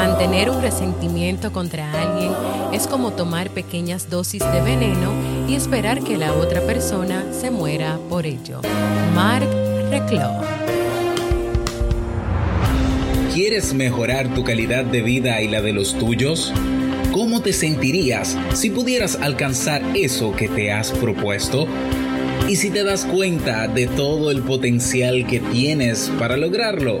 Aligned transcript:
Mantener 0.00 0.48
un 0.48 0.62
resentimiento 0.62 1.52
contra 1.52 1.92
alguien 1.92 2.32
es 2.72 2.86
como 2.86 3.12
tomar 3.12 3.50
pequeñas 3.50 4.08
dosis 4.08 4.40
de 4.40 4.62
veneno 4.62 5.12
y 5.46 5.54
esperar 5.54 6.02
que 6.02 6.16
la 6.16 6.32
otra 6.32 6.62
persona 6.62 7.26
se 7.38 7.50
muera 7.50 7.98
por 8.08 8.24
ello. 8.24 8.62
Mark 9.14 9.46
Reclau. 9.90 10.40
¿Quieres 13.34 13.74
mejorar 13.74 14.32
tu 14.32 14.42
calidad 14.42 14.86
de 14.86 15.02
vida 15.02 15.42
y 15.42 15.48
la 15.48 15.60
de 15.60 15.74
los 15.74 15.92
tuyos? 15.98 16.50
¿Cómo 17.12 17.42
te 17.42 17.52
sentirías 17.52 18.38
si 18.54 18.70
pudieras 18.70 19.18
alcanzar 19.20 19.82
eso 19.94 20.34
que 20.34 20.48
te 20.48 20.72
has 20.72 20.92
propuesto? 20.92 21.66
¿Y 22.48 22.56
si 22.56 22.70
te 22.70 22.84
das 22.84 23.04
cuenta 23.04 23.68
de 23.68 23.86
todo 23.86 24.30
el 24.30 24.40
potencial 24.40 25.26
que 25.26 25.40
tienes 25.40 26.10
para 26.18 26.38
lograrlo? 26.38 27.00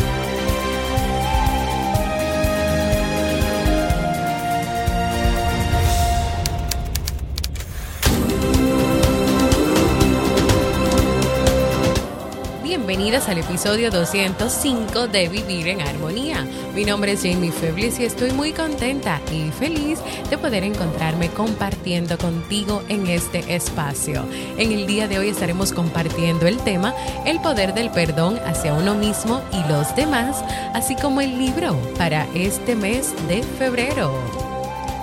bienvenidas 13.01 13.29
al 13.29 13.39
episodio 13.39 13.89
205 13.89 15.07
de 15.07 15.27
Vivir 15.27 15.69
en 15.69 15.81
Armonía. 15.81 16.45
Mi 16.75 16.85
nombre 16.85 17.13
es 17.13 17.23
Jamie 17.23 17.51
Feblis 17.51 17.99
y 17.99 18.05
estoy 18.05 18.29
muy 18.29 18.51
contenta 18.51 19.19
y 19.31 19.49
feliz 19.49 19.97
de 20.29 20.37
poder 20.37 20.63
encontrarme 20.63 21.29
compartiendo 21.29 22.19
contigo 22.19 22.83
en 22.89 23.07
este 23.07 23.55
espacio. 23.55 24.23
En 24.55 24.71
el 24.71 24.85
día 24.85 25.07
de 25.07 25.17
hoy 25.17 25.29
estaremos 25.29 25.73
compartiendo 25.73 26.45
el 26.45 26.59
tema 26.59 26.93
El 27.25 27.41
poder 27.41 27.73
del 27.73 27.89
perdón 27.89 28.37
hacia 28.45 28.75
uno 28.75 28.93
mismo 28.93 29.41
y 29.51 29.67
los 29.67 29.95
demás, 29.95 30.43
así 30.75 30.95
como 30.95 31.21
el 31.21 31.39
libro 31.39 31.75
para 31.97 32.27
este 32.35 32.75
mes 32.75 33.15
de 33.27 33.41
febrero. 33.41 34.13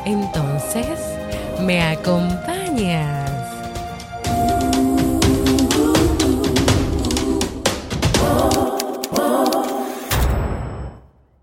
Entonces, 0.05 1.01
¿me 1.61 1.83
acompañas? 1.83 3.18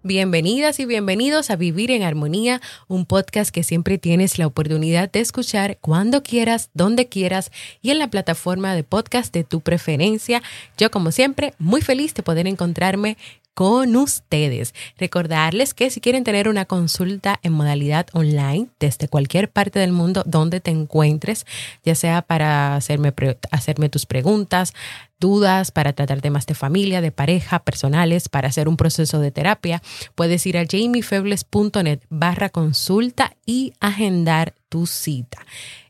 Bienvenidas 0.08 0.80
y 0.80 0.86
bienvenidos 0.86 1.50
a 1.50 1.56
Vivir 1.56 1.90
en 1.90 2.04
Armonía, 2.04 2.62
un 2.88 3.08
podcast 3.08 3.50
que 3.50 3.64
siempre 3.64 3.98
tienes 3.98 4.38
la 4.38 4.46
oportunidad 4.46 5.12
de 5.12 5.20
escuchar 5.20 5.80
cuando 5.82 6.22
quieras, 6.22 6.70
donde 6.76 7.08
quieras 7.08 7.52
y 7.82 7.90
en 7.90 7.98
la 7.98 8.12
plataforma 8.12 8.76
de 8.76 8.84
podcast 8.84 9.34
de 9.34 9.44
tu 9.44 9.62
preferencia. 9.62 10.44
Yo 10.78 10.92
como 10.92 11.12
siempre, 11.12 11.56
muy 11.58 11.82
feliz 11.82 12.14
de 12.14 12.22
poder 12.22 12.46
encontrarme 12.46 13.18
con 13.56 13.96
ustedes. 13.96 14.76
Recordarles 15.00 15.74
que 15.74 15.90
si 15.90 16.02
quieren 16.02 16.24
tener 16.24 16.48
una 16.48 16.66
consulta 16.66 17.40
en 17.42 17.54
modalidad 17.54 18.06
online 18.14 18.68
desde 18.80 19.08
cualquier 19.08 19.50
parte 19.50 19.80
del 19.80 19.94
mundo 19.94 20.24
donde 20.28 20.60
te 20.60 20.72
encuentres, 20.72 21.48
ya 21.84 21.96
sea 21.96 22.22
para 22.22 22.76
hacerme, 22.76 23.14
hacerme 23.52 23.90
tus 23.90 24.06
preguntas, 24.06 24.74
dudas, 25.20 25.72
para 25.72 25.94
tratar 25.94 26.22
temas 26.22 26.46
de 26.46 26.54
familia, 26.54 27.02
de 27.02 27.12
pareja, 27.12 27.60
personales, 27.60 28.30
para 28.30 28.50
hacer 28.50 28.68
un 28.68 28.78
proceso 28.78 29.20
de 29.20 29.32
terapia, 29.32 29.82
puedes 30.14 30.46
ir 30.46 30.58
a 30.58 30.66
jamiefebles.net 30.70 32.02
barra 32.10 32.50
consulta 32.50 33.36
y 33.46 33.74
agendar 33.80 34.54
tu 34.70 34.86
cita. 34.86 35.40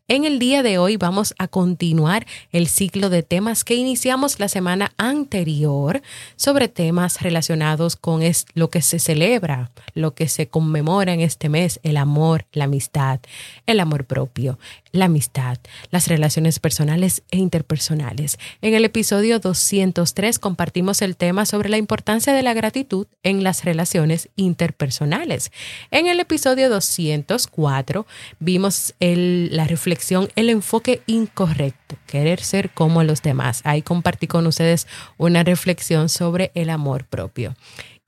En 0.08 0.24
el 0.24 0.38
día 0.38 0.62
de 0.62 0.78
hoy 0.78 0.98
vamos 0.98 1.34
a 1.40 1.48
continuar 1.48 2.28
el 2.52 2.68
ciclo 2.68 3.10
de 3.10 3.24
temas 3.24 3.64
que 3.64 3.74
iniciamos 3.74 4.40
la 4.40 4.50
semana 4.50 4.92
anterior 4.98 6.04
sobre 6.36 6.68
temas 6.68 7.24
relacionados 7.24 7.96
con 7.96 8.22
lo 8.54 8.70
que 8.70 8.84
se 8.84 9.00
celebra, 9.00 9.72
lo 9.96 10.14
que 10.14 10.28
se 10.28 10.48
conmemora 10.48 11.12
en 11.12 11.22
este 11.22 11.50
mes, 11.50 11.80
el 11.82 11.98
amor, 11.98 12.46
la 12.52 12.66
amistad, 12.66 13.20
el 13.66 13.80
amor 13.80 14.06
propio, 14.06 14.60
la 14.96 15.06
amistad, 15.06 15.58
las 15.92 16.08
relaciones 16.08 16.60
personales 16.60 17.24
e 17.32 17.38
interpersonales. 17.38 18.38
En 18.62 18.74
el 18.74 18.86
episodio 18.86 19.40
203 19.40 20.40
compartimos 20.40 21.02
el 21.02 21.16
tema 21.16 21.46
sobre 21.46 21.70
la 21.70 21.78
importancia 21.78 22.34
de 22.34 22.44
la 22.44 22.54
gratitud 22.54 23.08
en 23.24 23.44
las 23.44 23.66
relaciones 23.66 24.30
interpersonales. 24.36 25.52
En 25.92 26.08
el 26.08 26.20
episodio 26.20 26.70
204 26.70 28.06
vimos 28.40 28.94
la 29.00 29.66
reflexión 29.66 30.30
el 30.36 30.50
enfoque 30.50 31.02
incorrecto, 31.06 31.98
querer 32.08 32.42
ser 32.42 32.70
como 32.72 33.04
los 33.04 33.22
demás. 33.22 33.62
Ahí 33.64 33.82
compartí 33.82 34.28
con 34.28 34.48
ustedes 34.48 34.88
una 35.18 35.44
reflexión 35.44 36.10
sobre 36.10 36.52
el 36.56 36.70
amor 36.70 37.06
propio. 37.06 37.56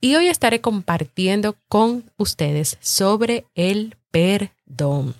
Y 0.00 0.14
hoy 0.14 0.28
estaré 0.28 0.60
compartiendo 0.60 1.56
con 1.68 2.10
ustedes 2.16 2.78
sobre 2.80 3.46
el 3.54 3.96
perdón. 4.10 5.14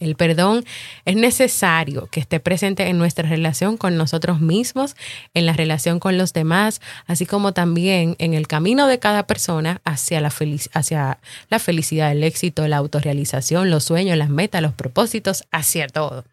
El 0.00 0.16
perdón 0.16 0.64
es 1.04 1.14
necesario 1.14 2.08
que 2.10 2.20
esté 2.20 2.40
presente 2.40 2.88
en 2.88 2.98
nuestra 2.98 3.28
relación 3.28 3.76
con 3.76 3.96
nosotros 3.96 4.40
mismos, 4.40 4.96
en 5.34 5.46
la 5.46 5.52
relación 5.52 6.00
con 6.00 6.18
los 6.18 6.32
demás, 6.32 6.80
así 7.06 7.26
como 7.26 7.52
también 7.52 8.16
en 8.18 8.34
el 8.34 8.48
camino 8.48 8.86
de 8.86 8.98
cada 8.98 9.26
persona 9.26 9.80
hacia 9.84 10.20
la, 10.20 10.32
hacia 10.72 11.18
la 11.50 11.58
felicidad, 11.58 12.10
el 12.10 12.24
éxito, 12.24 12.66
la 12.66 12.78
autorrealización, 12.78 13.70
los 13.70 13.84
sueños, 13.84 14.16
las 14.16 14.30
metas, 14.30 14.62
los 14.62 14.72
propósitos, 14.72 15.44
hacia 15.52 15.86
todo. 15.86 16.24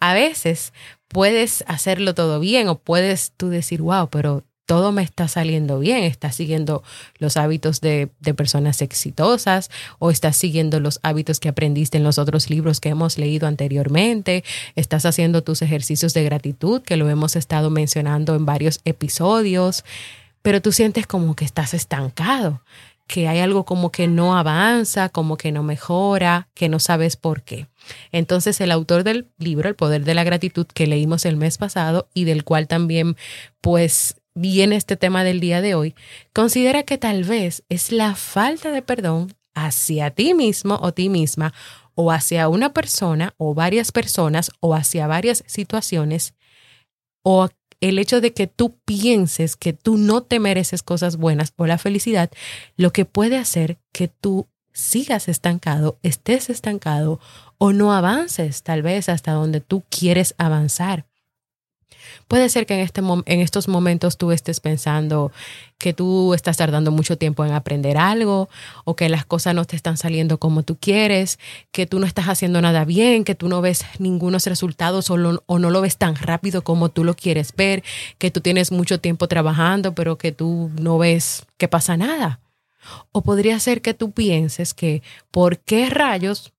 A 0.00 0.14
veces 0.14 0.72
puedes 1.08 1.64
hacerlo 1.66 2.14
todo 2.14 2.40
bien 2.40 2.68
o 2.68 2.78
puedes 2.78 3.32
tú 3.36 3.50
decir, 3.50 3.82
wow, 3.82 4.08
pero 4.08 4.44
todo 4.70 4.92
me 4.92 5.02
está 5.02 5.26
saliendo 5.26 5.80
bien, 5.80 6.04
estás 6.04 6.36
siguiendo 6.36 6.84
los 7.18 7.36
hábitos 7.36 7.80
de, 7.80 8.08
personas 8.36 8.82
exitosas 8.82 9.68
o 9.98 10.12
estás 10.12 10.36
siguiendo 10.36 10.78
los 10.78 11.00
hábitos 11.02 11.40
que 11.40 11.48
aprendiste 11.48 11.98
en 11.98 12.04
los 12.04 12.18
otros 12.18 12.50
libros 12.50 12.78
que 12.78 12.90
hemos 12.90 13.18
leído 13.18 13.48
anteriormente, 13.48 14.44
estás 14.76 15.06
haciendo 15.06 15.42
tus 15.42 15.62
ejercicios 15.62 16.14
de 16.14 16.22
gratitud 16.22 16.82
que 16.82 16.96
lo 16.96 17.10
hemos 17.10 17.34
estado 17.34 17.68
mencionando 17.68 18.36
en 18.36 18.46
varios 18.46 18.78
episodios, 18.84 19.84
pero 20.40 20.62
tú 20.62 20.70
sientes 20.70 21.04
como 21.04 21.34
que 21.34 21.44
estás 21.44 21.74
estancado, 21.74 22.62
que 23.08 23.26
hay 23.26 23.40
algo 23.40 23.64
como 23.64 23.90
que 23.90 24.06
no 24.06 24.38
avanza, 24.38 25.08
como 25.08 25.36
que 25.36 25.50
no 25.50 25.64
mejora, 25.64 26.46
que 26.54 26.68
no 26.68 26.78
sabes 26.78 27.16
por 27.16 27.42
qué. 27.42 27.66
Entonces 28.12 28.60
el 28.60 28.70
autor 28.70 29.02
del 29.02 29.26
libro, 29.36 29.68
El 29.68 29.74
Poder 29.74 30.04
de 30.04 30.14
la 30.14 30.22
Gratitud, 30.22 30.68
que 30.68 30.86
leímos 30.86 31.24
el 31.24 31.36
mes 31.36 31.58
pasado 31.58 32.08
y 32.14 32.22
del 32.22 32.44
cual 32.44 32.68
también 32.68 33.16
pues 33.60 34.19
viene 34.34 34.76
este 34.76 34.96
tema 34.96 35.24
del 35.24 35.40
día 35.40 35.60
de 35.60 35.74
hoy, 35.74 35.94
considera 36.32 36.82
que 36.82 36.98
tal 36.98 37.24
vez 37.24 37.64
es 37.68 37.92
la 37.92 38.14
falta 38.14 38.70
de 38.70 38.82
perdón 38.82 39.34
hacia 39.54 40.10
ti 40.10 40.34
mismo 40.34 40.78
o 40.80 40.92
ti 40.92 41.08
misma 41.08 41.52
o 41.94 42.12
hacia 42.12 42.48
una 42.48 42.72
persona 42.72 43.34
o 43.36 43.54
varias 43.54 43.92
personas 43.92 44.50
o 44.60 44.74
hacia 44.74 45.06
varias 45.06 45.44
situaciones 45.46 46.34
o 47.22 47.48
el 47.80 47.98
hecho 47.98 48.20
de 48.20 48.32
que 48.32 48.46
tú 48.46 48.78
pienses 48.84 49.56
que 49.56 49.72
tú 49.72 49.96
no 49.96 50.22
te 50.22 50.38
mereces 50.38 50.82
cosas 50.82 51.16
buenas 51.16 51.52
o 51.56 51.66
la 51.66 51.78
felicidad, 51.78 52.30
lo 52.76 52.92
que 52.92 53.04
puede 53.04 53.38
hacer 53.38 53.78
que 53.92 54.08
tú 54.08 54.48
sigas 54.72 55.28
estancado, 55.28 55.98
estés 56.02 56.50
estancado 56.50 57.20
o 57.58 57.72
no 57.72 57.92
avances 57.92 58.62
tal 58.62 58.82
vez 58.82 59.08
hasta 59.08 59.32
donde 59.32 59.60
tú 59.60 59.82
quieres 59.88 60.34
avanzar. 60.38 61.09
Puede 62.28 62.48
ser 62.48 62.66
que 62.66 62.74
en, 62.74 62.80
este 62.80 63.00
en 63.00 63.40
estos 63.40 63.68
momentos 63.68 64.16
tú 64.16 64.32
estés 64.32 64.60
pensando 64.60 65.32
que 65.78 65.92
tú 65.94 66.34
estás 66.34 66.58
tardando 66.58 66.90
mucho 66.90 67.16
tiempo 67.16 67.44
en 67.44 67.52
aprender 67.52 67.96
algo 67.96 68.48
o 68.84 68.96
que 68.96 69.08
las 69.08 69.24
cosas 69.24 69.54
no 69.54 69.64
te 69.64 69.76
están 69.76 69.96
saliendo 69.96 70.38
como 70.38 70.62
tú 70.62 70.76
quieres, 70.78 71.38
que 71.72 71.86
tú 71.86 71.98
no 71.98 72.06
estás 72.06 72.28
haciendo 72.28 72.60
nada 72.60 72.84
bien, 72.84 73.24
que 73.24 73.34
tú 73.34 73.48
no 73.48 73.60
ves 73.62 73.84
ningunos 73.98 74.46
resultados 74.46 75.10
o, 75.10 75.42
o 75.46 75.58
no 75.58 75.70
lo 75.70 75.80
ves 75.80 75.96
tan 75.96 76.16
rápido 76.16 76.62
como 76.62 76.90
tú 76.90 77.02
lo 77.02 77.14
quieres 77.14 77.54
ver, 77.56 77.82
que 78.18 78.30
tú 78.30 78.40
tienes 78.40 78.72
mucho 78.72 79.00
tiempo 79.00 79.26
trabajando 79.26 79.94
pero 79.94 80.18
que 80.18 80.32
tú 80.32 80.70
no 80.80 80.98
ves 80.98 81.46
que 81.56 81.68
pasa 81.68 81.96
nada. 81.96 82.40
O 83.12 83.22
podría 83.22 83.58
ser 83.60 83.82
que 83.82 83.94
tú 83.94 84.12
pienses 84.12 84.74
que 84.74 85.02
¿por 85.30 85.58
qué 85.58 85.90
rayos 85.90 86.52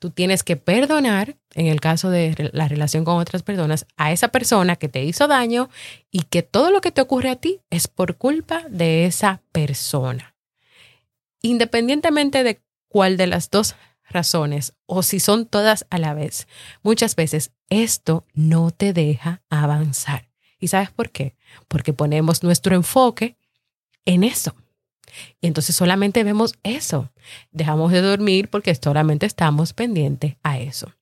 tú 0.00 0.10
tienes 0.10 0.42
que 0.42 0.56
perdonar, 0.56 1.36
en 1.54 1.66
el 1.66 1.80
caso 1.80 2.10
de 2.10 2.50
la 2.52 2.66
relación 2.66 3.04
con 3.04 3.18
otras 3.18 3.42
personas, 3.42 3.86
a 3.96 4.10
esa 4.10 4.28
persona 4.28 4.76
que 4.76 4.88
te 4.88 5.04
hizo 5.04 5.28
daño 5.28 5.68
y 6.10 6.22
que 6.22 6.42
todo 6.42 6.70
lo 6.70 6.80
que 6.80 6.90
te 6.90 7.02
ocurre 7.02 7.28
a 7.28 7.36
ti 7.36 7.60
es 7.70 7.86
por 7.86 8.16
culpa 8.16 8.64
de 8.68 9.04
esa 9.04 9.42
persona? 9.52 10.34
Independientemente 11.42 12.42
de 12.42 12.60
cuál 12.88 13.16
de 13.16 13.26
las 13.26 13.50
dos 13.50 13.76
razones 14.08 14.72
o 14.86 15.02
si 15.02 15.20
son 15.20 15.46
todas 15.46 15.86
a 15.90 15.98
la 15.98 16.14
vez, 16.14 16.48
muchas 16.82 17.14
veces 17.14 17.52
esto 17.68 18.26
no 18.32 18.70
te 18.70 18.92
deja 18.92 19.42
avanzar. 19.50 20.30
¿Y 20.58 20.68
sabes 20.68 20.90
por 20.90 21.10
qué? 21.10 21.36
Porque 21.68 21.92
ponemos 21.92 22.42
nuestro 22.42 22.74
enfoque 22.74 23.36
en 24.06 24.24
eso. 24.24 24.54
Y 25.40 25.46
entonces 25.46 25.74
solamente 25.76 26.24
vemos 26.24 26.54
eso. 26.62 27.10
Dejamos 27.50 27.92
de 27.92 28.00
dormir 28.00 28.48
porque 28.48 28.74
solamente 28.74 29.26
estamos 29.26 29.72
pendientes 29.72 30.36
a 30.42 30.58
eso. 30.58 30.92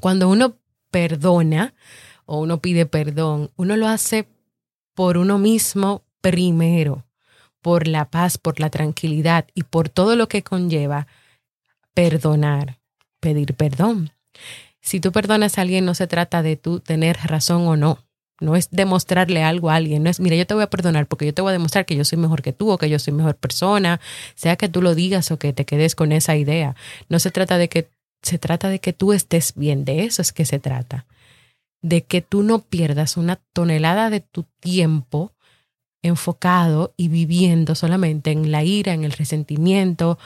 Cuando 0.00 0.28
uno 0.28 0.56
perdona 0.90 1.74
o 2.26 2.40
uno 2.40 2.60
pide 2.60 2.86
perdón, 2.86 3.50
uno 3.56 3.76
lo 3.76 3.88
hace 3.88 4.28
por 4.94 5.18
uno 5.18 5.38
mismo 5.38 6.04
primero, 6.20 7.04
por 7.60 7.88
la 7.88 8.10
paz, 8.10 8.38
por 8.38 8.60
la 8.60 8.70
tranquilidad 8.70 9.46
y 9.54 9.64
por 9.64 9.88
todo 9.88 10.16
lo 10.16 10.28
que 10.28 10.42
conlleva 10.42 11.06
perdonar, 11.94 12.80
pedir 13.20 13.54
perdón. 13.54 14.12
Si 14.80 15.00
tú 15.00 15.12
perdonas 15.12 15.58
a 15.58 15.62
alguien, 15.62 15.84
no 15.84 15.94
se 15.94 16.06
trata 16.06 16.42
de 16.42 16.56
tú 16.56 16.80
tener 16.80 17.16
razón 17.24 17.66
o 17.66 17.76
no. 17.76 17.98
No 18.44 18.56
es 18.56 18.68
demostrarle 18.70 19.42
algo 19.42 19.70
a 19.70 19.76
alguien, 19.76 20.02
no 20.02 20.10
es, 20.10 20.20
mira, 20.20 20.36
yo 20.36 20.46
te 20.46 20.54
voy 20.54 20.62
a 20.62 20.70
perdonar 20.70 21.06
porque 21.06 21.26
yo 21.26 21.34
te 21.34 21.42
voy 21.42 21.50
a 21.50 21.52
demostrar 21.54 21.86
que 21.86 21.96
yo 21.96 22.04
soy 22.04 22.18
mejor 22.18 22.42
que 22.42 22.52
tú 22.52 22.70
o 22.70 22.78
que 22.78 22.90
yo 22.90 22.98
soy 22.98 23.14
mejor 23.14 23.36
persona, 23.36 24.00
sea 24.34 24.56
que 24.56 24.68
tú 24.68 24.82
lo 24.82 24.94
digas 24.94 25.30
o 25.30 25.38
que 25.38 25.52
te 25.52 25.64
quedes 25.64 25.94
con 25.94 26.12
esa 26.12 26.36
idea. 26.36 26.76
No 27.08 27.18
se 27.18 27.30
trata 27.30 27.56
de 27.58 27.68
que, 27.68 27.88
se 28.22 28.38
trata 28.38 28.68
de 28.68 28.80
que 28.80 28.92
tú 28.92 29.12
estés 29.12 29.54
bien, 29.56 29.84
de 29.84 30.04
eso 30.04 30.20
es 30.20 30.32
que 30.32 30.44
se 30.44 30.58
trata. 30.58 31.06
De 31.80 32.04
que 32.04 32.20
tú 32.20 32.42
no 32.42 32.60
pierdas 32.60 33.16
una 33.16 33.36
tonelada 33.52 34.10
de 34.10 34.20
tu 34.20 34.44
tiempo 34.60 35.32
enfocado 36.02 36.92
y 36.98 37.08
viviendo 37.08 37.74
solamente 37.74 38.30
en 38.30 38.52
la 38.52 38.62
ira, 38.62 38.92
en 38.92 39.04
el 39.04 39.12
resentimiento 39.12 40.18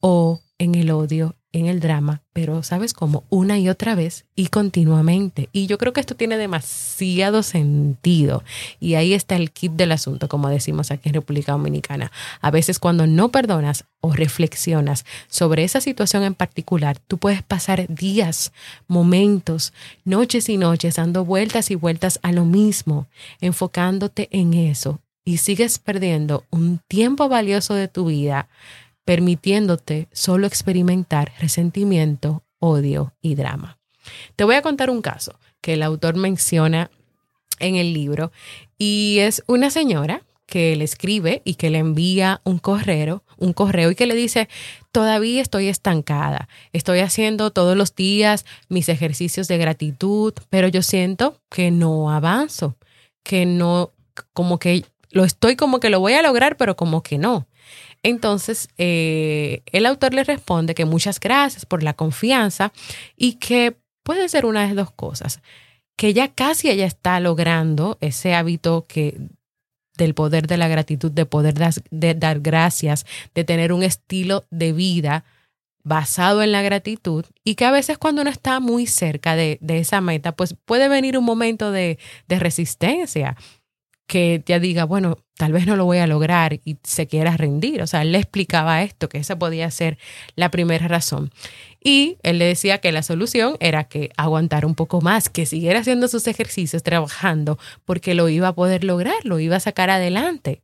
o 0.00 0.40
en 0.58 0.74
el 0.74 0.90
odio 0.90 1.34
en 1.54 1.66
el 1.66 1.78
drama, 1.78 2.22
pero 2.32 2.64
sabes 2.64 2.92
cómo 2.92 3.22
una 3.30 3.58
y 3.58 3.68
otra 3.68 3.94
vez 3.94 4.26
y 4.34 4.48
continuamente. 4.48 5.48
Y 5.52 5.66
yo 5.66 5.78
creo 5.78 5.92
que 5.92 6.00
esto 6.00 6.16
tiene 6.16 6.36
demasiado 6.36 7.44
sentido. 7.44 8.42
Y 8.80 8.94
ahí 8.94 9.14
está 9.14 9.36
el 9.36 9.52
kit 9.52 9.72
del 9.72 9.92
asunto, 9.92 10.28
como 10.28 10.48
decimos 10.48 10.90
aquí 10.90 11.08
en 11.08 11.14
República 11.14 11.52
Dominicana. 11.52 12.10
A 12.40 12.50
veces 12.50 12.80
cuando 12.80 13.06
no 13.06 13.30
perdonas 13.30 13.84
o 14.00 14.12
reflexionas 14.12 15.04
sobre 15.28 15.62
esa 15.62 15.80
situación 15.80 16.24
en 16.24 16.34
particular, 16.34 16.98
tú 16.98 17.18
puedes 17.18 17.42
pasar 17.42 17.86
días, 17.88 18.52
momentos, 18.88 19.72
noches 20.04 20.48
y 20.48 20.56
noches 20.56 20.96
dando 20.96 21.24
vueltas 21.24 21.70
y 21.70 21.76
vueltas 21.76 22.18
a 22.22 22.32
lo 22.32 22.44
mismo, 22.44 23.06
enfocándote 23.40 24.28
en 24.32 24.54
eso. 24.54 25.00
Y 25.24 25.38
sigues 25.38 25.78
perdiendo 25.78 26.44
un 26.50 26.80
tiempo 26.88 27.28
valioso 27.28 27.74
de 27.74 27.88
tu 27.88 28.06
vida 28.06 28.48
permitiéndote 29.04 30.08
solo 30.12 30.46
experimentar 30.46 31.32
resentimiento, 31.38 32.42
odio 32.58 33.14
y 33.20 33.34
drama. 33.34 33.78
Te 34.36 34.44
voy 34.44 34.54
a 34.54 34.62
contar 34.62 34.90
un 34.90 35.02
caso 35.02 35.38
que 35.60 35.74
el 35.74 35.82
autor 35.82 36.16
menciona 36.16 36.90
en 37.58 37.76
el 37.76 37.92
libro 37.94 38.32
y 38.78 39.18
es 39.20 39.42
una 39.46 39.70
señora 39.70 40.22
que 40.46 40.76
le 40.76 40.84
escribe 40.84 41.42
y 41.44 41.54
que 41.54 41.70
le 41.70 41.78
envía 41.78 42.40
un 42.44 42.58
correo, 42.58 43.24
un 43.38 43.52
correo 43.52 43.90
y 43.90 43.94
que 43.94 44.06
le 44.06 44.14
dice, 44.14 44.48
todavía 44.92 45.40
estoy 45.40 45.68
estancada, 45.68 46.48
estoy 46.72 47.00
haciendo 47.00 47.50
todos 47.50 47.76
los 47.76 47.94
días 47.94 48.44
mis 48.68 48.88
ejercicios 48.88 49.48
de 49.48 49.58
gratitud, 49.58 50.34
pero 50.50 50.68
yo 50.68 50.82
siento 50.82 51.40
que 51.50 51.70
no 51.70 52.10
avanzo, 52.10 52.76
que 53.22 53.46
no, 53.46 53.92
como 54.32 54.58
que 54.58 54.84
lo 55.10 55.24
estoy 55.24 55.56
como 55.56 55.80
que 55.80 55.90
lo 55.90 56.00
voy 56.00 56.12
a 56.14 56.22
lograr, 56.22 56.56
pero 56.56 56.76
como 56.76 57.02
que 57.02 57.18
no. 57.18 57.46
Entonces, 58.04 58.68
eh, 58.76 59.62
el 59.72 59.86
autor 59.86 60.12
le 60.12 60.24
responde 60.24 60.74
que 60.74 60.84
muchas 60.84 61.18
gracias 61.18 61.64
por 61.64 61.82
la 61.82 61.94
confianza 61.94 62.70
y 63.16 63.34
que 63.36 63.76
puede 64.02 64.28
ser 64.28 64.44
una 64.44 64.68
de 64.68 64.74
dos 64.74 64.90
cosas, 64.90 65.40
que 65.96 66.12
ya 66.12 66.28
casi 66.28 66.68
ella 66.68 66.84
está 66.84 67.18
logrando 67.18 67.96
ese 68.02 68.34
hábito 68.34 68.84
que 68.86 69.18
del 69.96 70.12
poder 70.14 70.46
de 70.46 70.58
la 70.58 70.68
gratitud, 70.68 71.10
de 71.10 71.24
poder 71.24 71.54
de 71.90 72.14
dar 72.14 72.40
gracias, 72.40 73.06
de 73.34 73.44
tener 73.44 73.72
un 73.72 73.82
estilo 73.82 74.44
de 74.50 74.72
vida 74.72 75.24
basado 75.82 76.42
en 76.42 76.52
la 76.52 76.60
gratitud 76.60 77.24
y 77.42 77.54
que 77.54 77.64
a 77.64 77.70
veces 77.70 77.96
cuando 77.96 78.20
uno 78.20 78.30
está 78.30 78.60
muy 78.60 78.86
cerca 78.86 79.34
de, 79.34 79.58
esa 79.68 80.02
meta, 80.02 80.32
pues 80.32 80.54
puede 80.66 80.88
venir 80.88 81.16
un 81.16 81.24
momento 81.24 81.70
de, 81.70 81.98
de 82.28 82.38
resistencia 82.38 83.36
que 84.06 84.42
ya 84.44 84.58
diga, 84.58 84.84
bueno, 84.84 85.18
tal 85.36 85.52
vez 85.52 85.66
no 85.66 85.76
lo 85.76 85.84
voy 85.84 85.98
a 85.98 86.06
lograr 86.06 86.60
y 86.64 86.76
se 86.82 87.06
quiera 87.06 87.36
rendir. 87.36 87.82
O 87.82 87.86
sea, 87.86 88.02
él 88.02 88.12
le 88.12 88.18
explicaba 88.18 88.82
esto, 88.82 89.08
que 89.08 89.18
esa 89.18 89.38
podía 89.38 89.70
ser 89.70 89.98
la 90.36 90.50
primera 90.50 90.88
razón. 90.88 91.30
Y 91.82 92.18
él 92.22 92.38
le 92.38 92.46
decía 92.46 92.78
que 92.78 92.92
la 92.92 93.02
solución 93.02 93.56
era 93.60 93.84
que 93.84 94.10
aguantara 94.16 94.66
un 94.66 94.74
poco 94.74 95.00
más, 95.00 95.28
que 95.28 95.46
siguiera 95.46 95.80
haciendo 95.80 96.08
sus 96.08 96.26
ejercicios, 96.26 96.82
trabajando, 96.82 97.58
porque 97.84 98.14
lo 98.14 98.28
iba 98.28 98.48
a 98.48 98.54
poder 98.54 98.84
lograr, 98.84 99.24
lo 99.24 99.38
iba 99.40 99.56
a 99.56 99.60
sacar 99.60 99.90
adelante. 99.90 100.62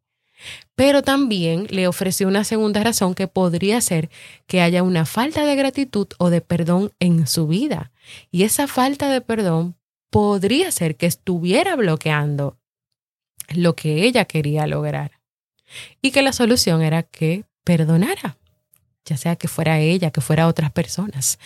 Pero 0.74 1.02
también 1.02 1.66
le 1.68 1.86
ofreció 1.86 2.26
una 2.26 2.44
segunda 2.44 2.82
razón 2.82 3.14
que 3.14 3.28
podría 3.28 3.80
ser 3.80 4.08
que 4.46 4.62
haya 4.62 4.82
una 4.82 5.04
falta 5.04 5.44
de 5.44 5.54
gratitud 5.54 6.08
o 6.18 6.30
de 6.30 6.40
perdón 6.40 6.92
en 6.98 7.26
su 7.26 7.46
vida. 7.46 7.92
Y 8.30 8.44
esa 8.44 8.66
falta 8.66 9.10
de 9.10 9.20
perdón 9.20 9.76
podría 10.10 10.72
ser 10.72 10.96
que 10.96 11.06
estuviera 11.06 11.76
bloqueando 11.76 12.59
lo 13.56 13.76
que 13.76 14.04
ella 14.04 14.24
quería 14.24 14.66
lograr 14.66 15.20
y 16.02 16.10
que 16.10 16.22
la 16.22 16.32
solución 16.32 16.82
era 16.82 17.02
que 17.02 17.44
perdonara, 17.64 18.36
ya 19.04 19.16
sea 19.16 19.36
que 19.36 19.48
fuera 19.48 19.78
ella, 19.78 20.10
que 20.10 20.20
fuera 20.20 20.46
otras 20.46 20.72
personas. 20.72 21.38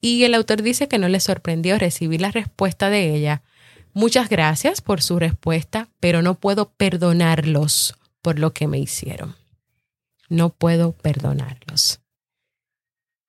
Y 0.00 0.24
el 0.24 0.34
autor 0.34 0.62
dice 0.62 0.88
que 0.88 0.98
no 0.98 1.08
le 1.08 1.20
sorprendió 1.20 1.78
recibir 1.78 2.20
la 2.20 2.30
respuesta 2.30 2.90
de 2.90 3.14
ella. 3.14 3.42
Muchas 3.94 4.28
gracias 4.28 4.80
por 4.80 5.02
su 5.02 5.18
respuesta, 5.18 5.88
pero 6.00 6.22
no 6.22 6.34
puedo 6.34 6.70
perdonarlos 6.72 7.94
por 8.22 8.38
lo 8.38 8.52
que 8.52 8.66
me 8.66 8.78
hicieron. 8.78 9.36
No 10.28 10.50
puedo 10.50 10.92
perdonarlos. 10.92 12.00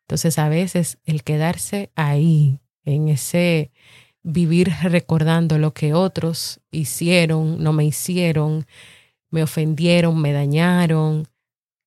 Entonces 0.08 0.38
a 0.38 0.50
veces 0.50 0.98
el 1.06 1.24
quedarse 1.24 1.92
ahí, 1.96 2.60
en 2.86 3.10
ese 3.10 3.72
vivir 4.24 4.72
recordando 4.84 5.58
lo 5.58 5.74
que 5.74 5.94
otros 5.94 6.62
hicieron, 6.72 7.62
no 7.62 7.74
me 7.74 7.86
hicieron, 7.86 8.66
me 9.30 9.44
ofendieron, 9.44 10.20
me 10.20 10.32
dañaron, 10.32 11.28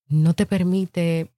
no 0.09 0.35
te 0.35 0.47
permite 0.47 1.31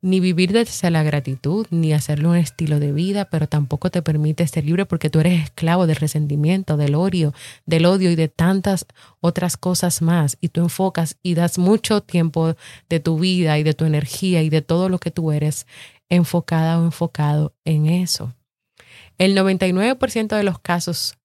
ni 0.00 0.20
vivir 0.20 0.52
desde 0.52 0.90
la 0.90 1.02
gratitud, 1.02 1.66
ni 1.70 1.92
hacerlo 1.92 2.30
un 2.30 2.36
estilo 2.36 2.78
de 2.78 2.92
vida, 2.92 3.24
pero 3.24 3.48
tampoco 3.48 3.90
te 3.90 4.00
permite 4.00 4.46
ser 4.46 4.64
libre 4.64 4.86
porque 4.86 5.10
tú 5.10 5.18
eres 5.18 5.42
esclavo 5.42 5.86
del 5.88 5.96
resentimiento, 5.96 6.76
del 6.76 6.94
odio, 6.94 7.34
del 7.66 7.84
odio 7.84 8.10
y 8.10 8.14
de 8.14 8.28
tantas 8.28 8.86
otras 9.20 9.56
cosas 9.56 10.00
más. 10.00 10.38
Y 10.40 10.50
tú 10.50 10.60
enfocas 10.60 11.16
y 11.22 11.34
das 11.34 11.58
mucho 11.58 12.00
tiempo 12.00 12.54
de 12.88 13.00
tu 13.00 13.18
vida 13.18 13.58
y 13.58 13.64
de 13.64 13.74
tu 13.74 13.86
energía 13.86 14.42
y 14.42 14.50
de 14.50 14.62
todo 14.62 14.88
lo 14.88 14.98
que 14.98 15.10
tú 15.10 15.32
eres 15.32 15.66
enfocada 16.08 16.80
o 16.80 16.84
enfocado 16.84 17.54
en 17.64 17.86
eso 17.86 18.32
el 19.18 19.36
99% 19.36 20.36
de 20.36 20.44
los 20.44 20.58
casos, 20.60 21.18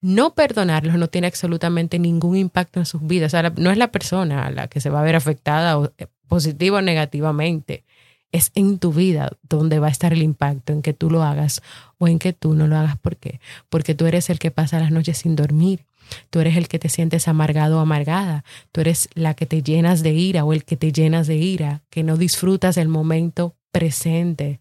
no 0.00 0.34
perdonarlos 0.34 0.96
no 0.96 1.08
tiene 1.08 1.26
absolutamente 1.26 1.98
ningún 1.98 2.36
impacto 2.36 2.78
en 2.78 2.86
sus 2.86 3.04
vidas. 3.06 3.32
O 3.32 3.36
sea, 3.40 3.52
no 3.56 3.70
es 3.70 3.78
la 3.78 3.90
persona 3.90 4.50
la 4.50 4.68
que 4.68 4.80
se 4.80 4.90
va 4.90 5.00
a 5.00 5.04
ver 5.04 5.16
afectada 5.16 5.78
o, 5.78 5.92
eh, 5.98 6.06
positiva 6.28 6.78
o 6.78 6.82
negativamente. 6.82 7.84
Es 8.32 8.50
en 8.54 8.78
tu 8.78 8.92
vida 8.92 9.30
donde 9.48 9.78
va 9.78 9.86
a 9.86 9.90
estar 9.90 10.12
el 10.12 10.22
impacto, 10.22 10.72
en 10.72 10.82
que 10.82 10.92
tú 10.92 11.10
lo 11.10 11.22
hagas 11.22 11.62
o 11.98 12.08
en 12.08 12.18
que 12.18 12.32
tú 12.32 12.54
no 12.54 12.66
lo 12.66 12.76
hagas. 12.76 12.98
¿Por 12.98 13.16
qué? 13.16 13.40
Porque 13.68 13.94
tú 13.94 14.06
eres 14.06 14.28
el 14.30 14.38
que 14.38 14.50
pasa 14.50 14.80
las 14.80 14.90
noches 14.90 15.18
sin 15.18 15.36
dormir. 15.36 15.86
Tú 16.30 16.40
eres 16.40 16.56
el 16.56 16.68
que 16.68 16.78
te 16.78 16.88
sientes 16.88 17.26
amargado 17.28 17.78
o 17.78 17.80
amargada. 17.80 18.44
Tú 18.72 18.80
eres 18.80 19.08
la 19.14 19.34
que 19.34 19.46
te 19.46 19.62
llenas 19.62 20.02
de 20.02 20.12
ira 20.12 20.44
o 20.44 20.52
el 20.52 20.64
que 20.64 20.76
te 20.76 20.92
llenas 20.92 21.26
de 21.26 21.36
ira, 21.36 21.82
que 21.90 22.02
no 22.02 22.16
disfrutas 22.16 22.76
el 22.76 22.88
momento 22.88 23.56
presente 23.72 24.60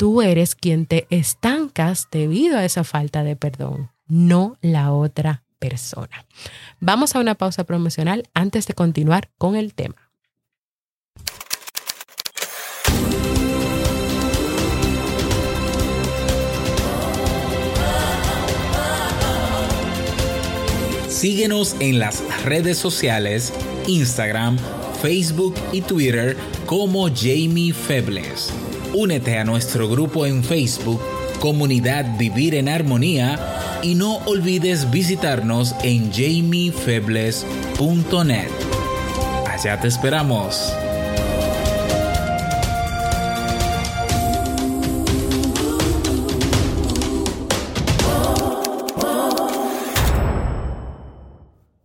tú 0.00 0.22
eres 0.22 0.54
quien 0.54 0.86
te 0.86 1.06
estancas 1.10 2.08
debido 2.10 2.56
a 2.56 2.64
esa 2.64 2.84
falta 2.84 3.22
de 3.22 3.36
perdón, 3.36 3.90
no 4.06 4.56
la 4.62 4.94
otra 4.94 5.42
persona. 5.58 6.24
Vamos 6.80 7.14
a 7.14 7.20
una 7.20 7.34
pausa 7.34 7.64
promocional 7.64 8.26
antes 8.32 8.66
de 8.66 8.72
continuar 8.72 9.28
con 9.36 9.56
el 9.56 9.74
tema. 9.74 10.10
Síguenos 21.08 21.76
en 21.78 21.98
las 21.98 22.22
redes 22.46 22.78
sociales, 22.78 23.52
Instagram, 23.86 24.56
Facebook 25.02 25.54
y 25.72 25.82
Twitter 25.82 26.38
como 26.64 27.08
Jamie 27.08 27.74
Febles. 27.74 28.50
Únete 28.92 29.38
a 29.38 29.44
nuestro 29.44 29.88
grupo 29.88 30.26
en 30.26 30.42
Facebook, 30.42 31.00
Comunidad 31.38 32.18
Vivir 32.18 32.56
en 32.56 32.68
Armonía, 32.68 33.38
y 33.82 33.94
no 33.94 34.16
olvides 34.26 34.90
visitarnos 34.90 35.76
en 35.84 36.12
jamiefebles.net. 36.12 38.50
Allá 39.46 39.80
te 39.80 39.88
esperamos. 39.88 40.74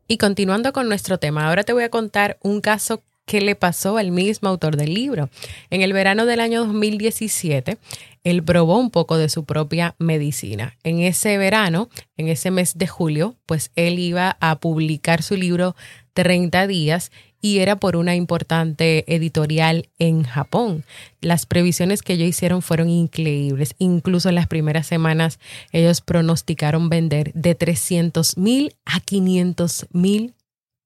Y 0.08 0.18
continuando 0.18 0.74
con 0.74 0.88
nuestro 0.88 1.20
tema, 1.20 1.48
ahora 1.48 1.64
te 1.64 1.74
voy 1.74 1.84
a 1.84 1.90
contar 1.90 2.38
un 2.42 2.62
caso 2.62 3.04
que 3.26 3.42
le 3.42 3.56
pasó 3.56 3.98
al 3.98 4.12
mismo 4.12 4.50
autor 4.50 4.78
del 4.78 4.94
libro. 4.94 5.30
En 5.70 5.82
el 5.82 5.94
verano 5.94 6.26
del 6.26 6.40
año 6.40 6.66
2017, 6.66 7.78
él 8.24 8.44
probó 8.44 8.80
un 8.80 8.92
poco 8.92 9.18
de 9.18 9.30
su 9.30 9.46
propia 9.46 9.96
medicina. 10.00 10.78
En 10.84 11.00
ese 11.00 11.38
verano, 11.38 11.90
en 12.18 12.28
ese 12.28 12.52
mes 12.52 12.78
de 12.78 12.88
julio, 12.88 13.36
pues 13.46 13.72
él 13.76 14.00
iba 14.00 14.38
a 14.40 14.60
publicar 14.60 15.24
su 15.24 15.36
libro 15.36 15.76
30 16.14 16.68
días 16.68 17.12
y 17.46 17.60
era 17.60 17.76
por 17.76 17.96
una 17.96 18.16
importante 18.16 19.06
editorial 19.14 19.90
en 20.00 20.24
Japón. 20.24 20.84
Las 21.22 21.46
previsiones 21.46 22.02
que 22.02 22.14
ellos 22.14 22.30
hicieron 22.30 22.64
fueron 22.64 22.90
increíbles. 22.90 23.76
Incluso 23.78 24.30
en 24.30 24.36
las 24.36 24.48
primeras 24.48 24.88
semanas 24.88 25.40
ellos 25.72 26.02
pronosticaron 26.02 26.90
vender 26.90 27.32
de 27.34 27.54
300 27.54 28.40
mil 28.40 28.76
a 28.86 29.00
500 29.00 29.86
mil 29.92 30.34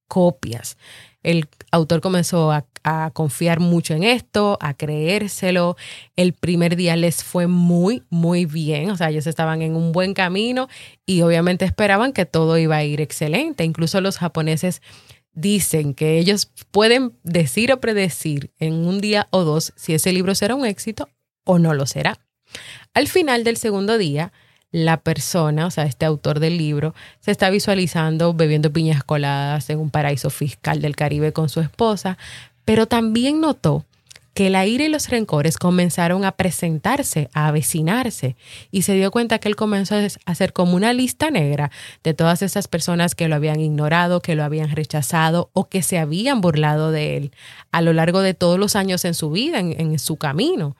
copias. 0.09 0.77
El 1.23 1.47
autor 1.71 2.01
comenzó 2.01 2.51
a, 2.51 2.65
confiar 3.13 3.59
mucho 3.59 3.93
en 3.93 4.03
esto, 4.03 4.57
a 4.61 4.73
creérselo. 4.73 5.75
El 6.15 6.33
primer 6.33 6.75
día 6.75 6.95
les 6.95 7.23
fue 7.23 7.45
muy, 7.45 8.01
muy 8.09 8.45
bien. 8.45 8.89
O 8.89 8.97
sea, 8.97 9.09
ellos 9.09 9.27
estaban 9.27 9.61
en 9.61 9.75
un 9.75 9.91
buen 9.91 10.15
camino 10.15 10.69
y 11.05 11.21
obviamente 11.21 11.65
esperaban 11.65 12.13
que 12.13 12.25
todo 12.25 12.57
iba 12.57 12.77
a 12.77 12.83
ir 12.83 12.99
excelente. 12.99 13.63
Incluso 13.63 14.01
los 14.01 14.17
japoneses 14.17 14.81
dicen 15.33 15.93
que 15.93 16.17
ellos 16.17 16.51
pueden 16.71 17.13
decir 17.23 17.71
o 17.71 17.79
predecir 17.79 18.51
en 18.57 18.73
un 18.73 18.99
día 18.99 19.27
o 19.29 19.43
dos 19.43 19.73
si 19.75 19.93
ese 19.93 20.11
libro 20.11 20.33
será 20.33 20.55
un 20.55 20.65
éxito 20.65 21.09
o 21.43 21.59
no 21.59 21.75
lo 21.75 21.85
será. 21.85 22.17
Al 22.95 23.07
final 23.07 23.43
del 23.43 23.57
segundo 23.57 23.99
día, 23.99 24.31
la 24.71 24.97
persona, 24.97 25.65
o 25.65 25.71
sea, 25.71 25.85
este 25.85 26.05
autor 26.05 26.39
del 26.39 26.57
libro, 26.57 26.93
se 27.19 27.31
está 27.31 27.49
visualizando 27.49 28.33
bebiendo 28.33 28.71
piñas 28.71 29.03
coladas 29.03 29.69
en 29.69 29.79
un 29.79 29.89
paraíso 29.89 30.29
fiscal 30.29 30.81
del 30.81 30.95
Caribe 30.95 31.33
con 31.33 31.49
su 31.49 31.59
esposa, 31.59 32.17
pero 32.65 32.85
también 32.85 33.41
notó 33.41 33.85
que 34.39 34.47
el 34.47 34.55
aire 34.55 34.85
y 34.85 34.89
los 34.89 35.09
rencores 35.09 35.57
comenzaron 35.57 36.23
a 36.23 36.31
presentarse, 36.31 37.29
a 37.33 37.47
avecinarse, 37.47 38.35
y 38.71 38.83
se 38.83 38.93
dio 38.93 39.11
cuenta 39.11 39.39
que 39.39 39.49
él 39.49 39.55
comenzó 39.55 39.95
a 39.95 40.07
hacer 40.25 40.53
como 40.53 40.75
una 40.75 40.93
lista 40.93 41.31
negra 41.31 41.71
de 42.03 42.13
todas 42.13 42.41
esas 42.41 42.67
personas 42.67 43.15
que 43.15 43.27
lo 43.27 43.35
habían 43.35 43.59
ignorado, 43.59 44.21
que 44.21 44.35
lo 44.35 44.43
habían 44.43 44.69
rechazado 44.69 45.49
o 45.53 45.67
que 45.67 45.81
se 45.81 45.97
habían 45.97 46.41
burlado 46.41 46.91
de 46.91 47.17
él 47.17 47.31
a 47.71 47.81
lo 47.81 47.91
largo 47.91 48.21
de 48.21 48.33
todos 48.33 48.57
los 48.57 48.75
años 48.75 49.03
en 49.03 49.13
su 49.13 49.29
vida, 49.31 49.59
en, 49.59 49.77
en 49.77 49.99
su 49.99 50.15
camino. 50.15 50.77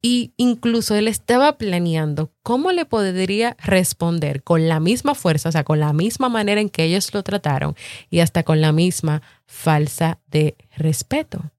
Y 0.00 0.32
incluso 0.36 0.94
él 0.94 1.08
estaba 1.08 1.58
planeando 1.58 2.30
cómo 2.42 2.70
le 2.70 2.84
podría 2.84 3.56
responder 3.58 4.44
con 4.44 4.68
la 4.68 4.78
misma 4.78 5.14
fuerza, 5.14 5.48
o 5.48 5.52
sea, 5.52 5.64
con 5.64 5.80
la 5.80 5.92
misma 5.92 6.28
manera 6.28 6.60
en 6.60 6.68
que 6.68 6.84
ellos 6.84 7.12
lo 7.12 7.24
trataron 7.24 7.74
y 8.08 8.20
hasta 8.20 8.44
con 8.44 8.60
la 8.60 8.72
misma 8.72 9.22
falsa 9.46 10.20
de 10.28 10.56
respeto 10.76 11.50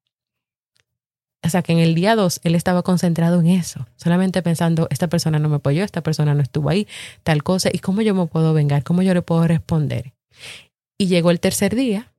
o 1.41 1.49
sea, 1.49 1.61
que 1.61 1.71
en 1.71 1.79
el 1.79 1.95
día 1.95 2.15
dos 2.15 2.41
él 2.43 2.55
estaba 2.55 2.83
concentrado 2.83 3.39
en 3.39 3.47
eso, 3.47 3.87
solamente 3.95 4.41
pensando, 4.41 4.87
esta 4.91 5.07
persona 5.07 5.39
no 5.39 5.47
me 5.47 5.55
apoyó, 5.57 5.83
esta 5.83 6.03
persona 6.03 6.33
no 6.33 6.41
estuvo 6.41 6.69
ahí, 6.69 6.87
tal 7.23 7.43
cosa, 7.43 7.69
y 7.71 7.79
cómo 7.79 8.01
yo 8.01 8.13
me 8.13 8.25
puedo 8.25 8.53
vengar, 8.53 8.83
cómo 8.83 9.01
yo 9.01 9.13
le 9.13 9.21
puedo 9.21 9.47
responder. 9.47 10.13
Y 10.97 11.07
llegó 11.07 11.31
el 11.31 11.39
tercer 11.39 11.75
día 11.75 12.11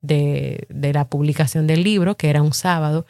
de, 0.00 0.66
de 0.68 0.92
la 0.92 1.08
publicación 1.08 1.68
del 1.68 1.84
libro, 1.84 2.16
que 2.16 2.28
era 2.28 2.42
un 2.42 2.52
sábado, 2.52 3.06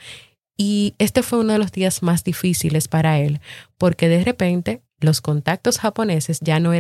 y 0.57 0.95
este 0.99 1.23
fue 1.23 1.41
uno 1.41 1.53
de 1.53 1.59
los 1.59 1.73
días 1.73 2.03
más 2.03 2.25
difíciles 2.25 2.89
para 2.89 3.19
él, 3.19 3.41
porque 3.79 4.09
de 4.09 4.25
repente 4.25 4.83
los 4.99 5.21
contactos 5.21 5.79
japoneses 5.79 6.41
ya 6.41 6.59
no, 6.61 6.73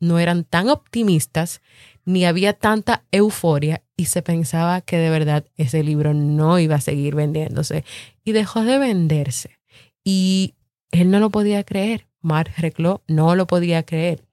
no 0.00 0.18
eran 0.18 0.44
tan 0.44 0.68
optimistas 0.68 1.62
ni 2.04 2.24
había 2.24 2.52
tanta 2.52 3.04
euforia 3.12 3.82
y 3.96 4.06
se 4.06 4.22
pensaba 4.22 4.80
que 4.80 4.98
de 4.98 5.10
verdad 5.10 5.46
ese 5.56 5.82
libro 5.82 6.12
no 6.12 6.58
iba 6.58 6.76
a 6.76 6.80
seguir 6.80 7.14
vendiéndose 7.14 7.84
y 8.24 8.32
dejó 8.32 8.64
de 8.64 8.78
venderse. 8.78 9.58
Y 10.04 10.54
él 10.90 11.10
no 11.10 11.20
lo 11.20 11.30
podía 11.30 11.64
creer. 11.64 12.06
Mark 12.20 12.52
Reclo 12.58 13.02
no 13.06 13.34
lo 13.34 13.46
podía 13.46 13.82
creer. 13.84 14.24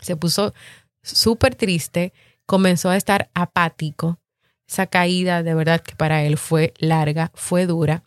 Se 0.00 0.16
puso 0.16 0.52
súper 1.02 1.54
triste, 1.54 2.12
comenzó 2.46 2.90
a 2.90 2.96
estar 2.96 3.30
apático. 3.34 4.18
Esa 4.68 4.86
caída 4.86 5.42
de 5.42 5.54
verdad 5.54 5.80
que 5.80 5.94
para 5.94 6.24
él 6.24 6.36
fue 6.38 6.74
larga, 6.78 7.30
fue 7.34 7.66
dura. 7.66 8.02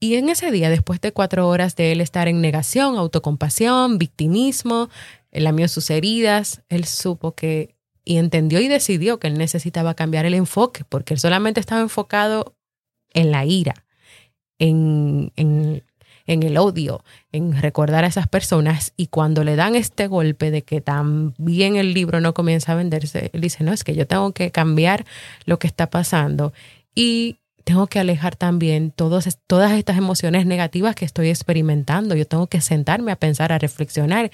Y 0.00 0.14
en 0.14 0.30
ese 0.30 0.50
día, 0.50 0.70
después 0.70 1.00
de 1.02 1.12
cuatro 1.12 1.46
horas 1.46 1.76
de 1.76 1.92
él 1.92 2.00
estar 2.00 2.26
en 2.26 2.40
negación, 2.40 2.96
autocompasión, 2.96 3.98
victimismo, 3.98 4.88
él 5.30 5.44
lamió 5.44 5.68
sus 5.68 5.90
heridas, 5.90 6.62
él 6.70 6.86
supo 6.86 7.34
que 7.34 7.76
y 8.02 8.16
entendió 8.16 8.60
y 8.60 8.68
decidió 8.68 9.20
que 9.20 9.28
él 9.28 9.38
necesitaba 9.38 9.94
cambiar 9.94 10.26
el 10.26 10.34
enfoque, 10.34 10.84
porque 10.88 11.14
él 11.14 11.20
solamente 11.20 11.60
estaba 11.60 11.80
enfocado 11.80 12.56
en 13.12 13.30
la 13.30 13.44
ira, 13.44 13.74
en, 14.58 15.32
en, 15.36 15.84
en, 16.26 16.42
el 16.42 16.56
odio, 16.56 17.04
en 17.30 17.60
recordar 17.60 18.04
a 18.04 18.08
esas 18.08 18.26
personas. 18.26 18.94
Y 18.96 19.08
cuando 19.08 19.44
le 19.44 19.54
dan 19.54 19.74
este 19.74 20.06
golpe 20.06 20.50
de 20.50 20.62
que 20.62 20.80
también 20.80 21.76
el 21.76 21.92
libro 21.92 22.20
no 22.20 22.34
comienza 22.34 22.72
a 22.72 22.76
venderse, 22.76 23.30
él 23.32 23.42
dice, 23.42 23.64
no, 23.64 23.72
es 23.72 23.84
que 23.84 23.94
yo 23.94 24.06
tengo 24.06 24.32
que 24.32 24.50
cambiar 24.50 25.04
lo 25.44 25.58
que 25.58 25.66
está 25.66 25.90
pasando 25.90 26.52
y 26.94 27.39
tengo 27.64 27.86
que 27.86 27.98
alejar 27.98 28.36
también 28.36 28.90
todos, 28.90 29.38
todas 29.46 29.72
estas 29.72 29.98
emociones 29.98 30.46
negativas 30.46 30.94
que 30.94 31.04
estoy 31.04 31.28
experimentando. 31.28 32.14
Yo 32.14 32.26
tengo 32.26 32.46
que 32.46 32.60
sentarme 32.60 33.12
a 33.12 33.16
pensar, 33.16 33.52
a 33.52 33.58
reflexionar 33.58 34.30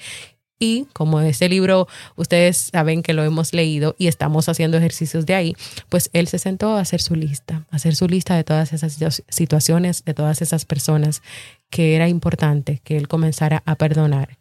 y 0.59 0.85
como 0.93 1.19
ese 1.21 1.49
libro 1.49 1.87
ustedes 2.15 2.69
saben 2.71 3.03
que 3.03 3.13
lo 3.13 3.23
hemos 3.23 3.53
leído 3.53 3.95
y 3.99 4.07
estamos 4.07 4.49
haciendo 4.49 4.77
ejercicios 4.77 5.25
de 5.25 5.35
ahí, 5.35 5.55
pues 5.89 6.09
él 6.13 6.27
se 6.27 6.39
sentó 6.39 6.75
a 6.75 6.79
hacer 6.79 7.01
su 7.01 7.15
lista, 7.15 7.65
a 7.69 7.75
hacer 7.75 7.95
su 7.95 8.07
lista 8.07 8.35
de 8.35 8.43
todas 8.43 8.73
esas 8.73 8.97
situaciones, 9.29 10.03
de 10.03 10.13
todas 10.13 10.41
esas 10.41 10.65
personas 10.65 11.21
que 11.69 11.95
era 11.95 12.09
importante 12.09 12.81
que 12.83 12.97
él 12.97 13.07
comenzara 13.07 13.61
a 13.65 13.75
perdonar. 13.75 14.39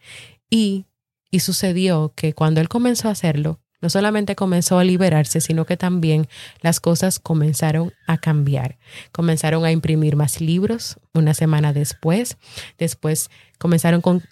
Y, 0.49 0.87
y 1.31 1.40
sucedió 1.40 2.12
que 2.16 2.33
cuando 2.33 2.61
él 2.61 2.69
comenzó 2.69 3.09
a 3.09 3.12
hacerlo, 3.12 3.61
no 3.80 3.90
solamente 3.90 4.35
comenzó 4.35 4.78
a 4.78 4.85
liberarse, 4.85 5.40
sino 5.40 5.66
que 5.66 5.76
también 5.76 6.28
las 6.61 6.80
cosas 6.80 7.18
comenzaron 7.18 7.92
a 8.06 8.18
cambiar. 8.18 8.78
Comenzaron 9.12 9.64
a 9.64 9.73
imprimir 9.73 10.16
más 10.16 10.40
libros 10.40 10.99
una 11.14 11.35
semana 11.35 11.73
después. 11.73 12.37
Después 12.78 13.30
comenzaron 13.59 14.00
con 14.00 14.23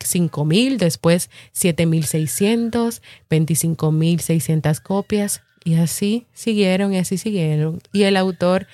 5 0.00 0.44
mil, 0.44 0.78
después 0.78 1.30
7.600, 1.54 3.00
25.600 3.30 4.80
copias 4.80 5.42
y 5.64 5.74
así 5.74 6.26
siguieron 6.32 6.92
y 6.92 6.98
así 6.98 7.18
siguieron. 7.18 7.80
Y 7.92 8.02
el 8.02 8.16
autor 8.16 8.66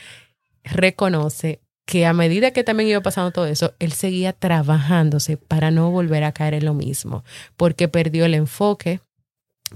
reconoce 0.64 1.60
que 1.84 2.04
a 2.04 2.12
medida 2.12 2.50
que 2.50 2.64
también 2.64 2.90
iba 2.90 3.00
pasando 3.00 3.30
todo 3.30 3.46
eso, 3.46 3.74
él 3.78 3.92
seguía 3.92 4.34
trabajándose 4.34 5.38
para 5.38 5.70
no 5.70 5.90
volver 5.90 6.22
a 6.24 6.32
caer 6.32 6.52
en 6.52 6.66
lo 6.66 6.74
mismo, 6.74 7.24
porque 7.56 7.88
perdió 7.88 8.26
el 8.26 8.34
enfoque, 8.34 9.00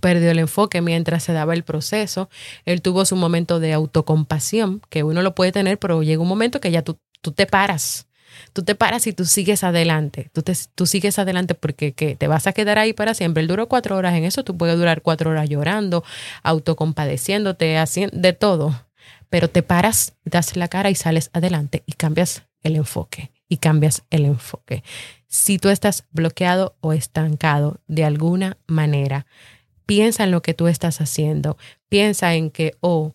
perdió 0.01 0.31
el 0.31 0.39
enfoque 0.39 0.81
mientras 0.81 1.25
se 1.25 1.33
daba 1.33 1.55
el 1.55 1.65
proceso, 1.65 2.29
él 2.65 2.83
tuvo 2.83 3.05
su 3.05 3.17
momento 3.17 3.61
de 3.61 3.73
autocompasión, 3.73 4.81
que 4.89 5.03
uno 5.03 5.23
lo 5.23 5.35
puede 5.35 5.53
tener, 5.53 5.79
pero 5.79 6.03
llega 6.03 6.23
un 6.23 6.29
momento 6.29 6.61
que 6.61 6.71
ya 6.71 6.83
tú, 6.83 6.99
tú 7.21 7.33
te 7.33 7.47
paras 7.47 8.07
Tú 8.53 8.63
te 8.63 8.75
paras 8.75 9.07
y 9.07 9.13
tú 9.13 9.25
sigues 9.25 9.65
adelante. 9.65 10.31
Tú, 10.33 10.43
te, 10.43 10.53
tú 10.75 10.87
sigues 10.87 11.19
adelante 11.19 11.55
porque 11.55 11.93
te 11.93 12.27
vas 12.27 12.47
a 12.47 12.53
quedar 12.53 12.79
ahí 12.79 12.93
para 12.93 13.15
siempre. 13.15 13.43
Él 13.43 13.49
duró 13.49 13.69
cuatro 13.69 13.97
horas 13.97 14.15
en 14.15 14.25
eso. 14.25 14.45
Tú 14.45 14.57
puedes 14.57 14.77
durar 14.77 15.03
cuatro 15.03 15.31
horas 15.31 15.49
llorando, 15.49 16.05
autocompadeciéndote, 16.43 17.79
haciendo 17.79 18.17
de 18.19 18.33
todo. 18.33 18.87
Pero 19.31 19.49
te 19.49 19.63
paras, 19.63 20.15
das 20.25 20.57
la 20.57 20.69
cara 20.69 20.91
y 20.91 20.95
sales 20.95 21.31
adelante 21.33 21.83
y 21.87 21.93
cambias 21.93 22.45
el 22.63 22.77
enfoque. 22.77 23.33
Y 23.49 23.59
cambias 23.59 24.03
el 24.11 24.25
enfoque. 24.25 24.83
Si 25.29 25.59
tú 25.59 25.69
estás 25.69 26.05
bloqueado 26.11 26.77
o 26.81 26.93
estancado 26.93 27.81
de 27.87 28.05
alguna 28.05 28.59
manera, 28.67 29.27
piensa 29.93 30.25
en 30.25 30.31
lo 30.31 30.41
que 30.41 30.55
tú 30.55 30.69
estás 30.69 31.03
haciendo. 31.03 31.59
Piensa 31.91 32.35
en 32.35 32.51
que, 32.51 32.73
oh, 32.81 33.13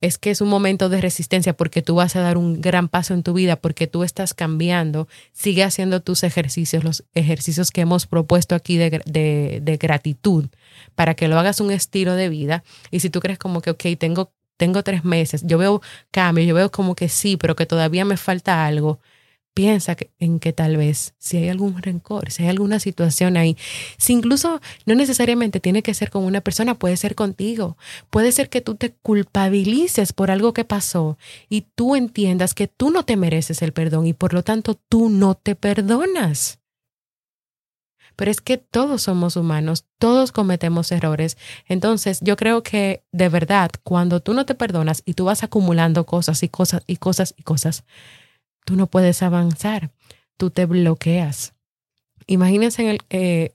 es 0.00 0.16
que 0.16 0.30
es 0.30 0.40
un 0.40 0.48
momento 0.48 0.88
de 0.88 1.02
resistencia 1.02 1.54
porque 1.54 1.82
tú 1.82 1.96
vas 1.96 2.16
a 2.16 2.20
dar 2.20 2.38
un 2.38 2.62
gran 2.62 2.88
paso 2.88 3.12
en 3.12 3.22
tu 3.22 3.34
vida, 3.34 3.56
porque 3.56 3.86
tú 3.86 4.02
estás 4.02 4.32
cambiando, 4.32 5.08
sigue 5.34 5.62
haciendo 5.62 6.00
tus 6.00 6.22
ejercicios, 6.22 6.84
los 6.84 7.04
ejercicios 7.12 7.70
que 7.70 7.82
hemos 7.82 8.06
propuesto 8.06 8.54
aquí 8.54 8.78
de, 8.78 9.78
gratitud, 9.78 10.46
para 10.94 11.12
que 11.12 11.28
lo 11.28 11.38
hagas 11.38 11.60
un 11.60 11.70
estilo 11.70 12.14
de 12.14 12.30
vida. 12.30 12.64
Y 12.90 13.00
si 13.00 13.10
tú 13.10 13.20
crees 13.20 13.38
como 13.38 13.60
que, 13.60 13.68
ok, 13.68 13.84
tengo 13.98 14.32
tengo 14.56 14.82
tres 14.82 15.04
meses, 15.04 15.42
yo 15.44 15.58
veo 15.58 15.82
cambios, 16.10 16.48
yo 16.48 16.54
veo 16.54 16.70
como 16.70 16.94
que 16.94 17.10
sí, 17.10 17.36
pero 17.36 17.54
que 17.56 17.66
todavía 17.66 18.06
me 18.06 18.16
falta 18.16 18.64
algo, 18.64 19.00
piensa 19.56 19.96
en 20.18 20.38
que 20.38 20.52
tal 20.52 20.76
vez 20.76 21.14
si 21.18 21.38
hay 21.38 21.48
algún 21.48 21.80
rencor, 21.80 22.30
si 22.30 22.42
hay 22.42 22.50
alguna 22.50 22.78
situación 22.78 23.38
ahí, 23.38 23.56
si 23.96 24.12
incluso 24.12 24.60
no 24.84 24.94
necesariamente 24.94 25.60
tiene 25.60 25.82
que 25.82 25.94
ser 25.94 26.10
con 26.10 26.24
una 26.24 26.42
persona, 26.42 26.74
puede 26.74 26.98
ser 26.98 27.14
contigo, 27.14 27.78
puede 28.10 28.32
ser 28.32 28.50
que 28.50 28.60
tú 28.60 28.74
te 28.74 28.92
culpabilices 28.92 30.12
por 30.12 30.30
algo 30.30 30.52
que 30.52 30.66
pasó 30.66 31.16
y 31.48 31.62
tú 31.74 31.96
entiendas 31.96 32.52
que 32.52 32.68
tú 32.68 32.90
no 32.90 33.06
te 33.06 33.16
mereces 33.16 33.62
el 33.62 33.72
perdón 33.72 34.06
y 34.06 34.12
por 34.12 34.34
lo 34.34 34.42
tanto 34.42 34.74
tú 34.74 35.08
no 35.08 35.36
te 35.36 35.54
perdonas. 35.54 36.58
Pero 38.14 38.30
es 38.30 38.42
que 38.42 38.58
todos 38.58 39.02
somos 39.02 39.36
humanos, 39.36 39.86
todos 39.98 40.32
cometemos 40.32 40.92
errores. 40.92 41.38
Entonces, 41.66 42.20
yo 42.20 42.36
creo 42.36 42.62
que 42.62 43.04
de 43.12 43.30
verdad, 43.30 43.70
cuando 43.84 44.20
tú 44.20 44.34
no 44.34 44.44
te 44.44 44.54
perdonas 44.54 45.02
y 45.06 45.14
tú 45.14 45.26
vas 45.26 45.42
acumulando 45.42 46.04
cosas 46.04 46.42
y 46.42 46.48
cosas 46.50 46.82
y 46.86 46.96
cosas 46.96 47.34
y 47.38 47.42
cosas, 47.42 47.84
tú 48.66 48.76
no 48.76 48.88
puedes 48.88 49.22
avanzar, 49.22 49.92
tú 50.36 50.50
te 50.50 50.66
bloqueas. 50.66 51.54
Imagínense 52.26 52.82
en 52.82 52.88
el, 52.88 52.98
eh, 53.10 53.54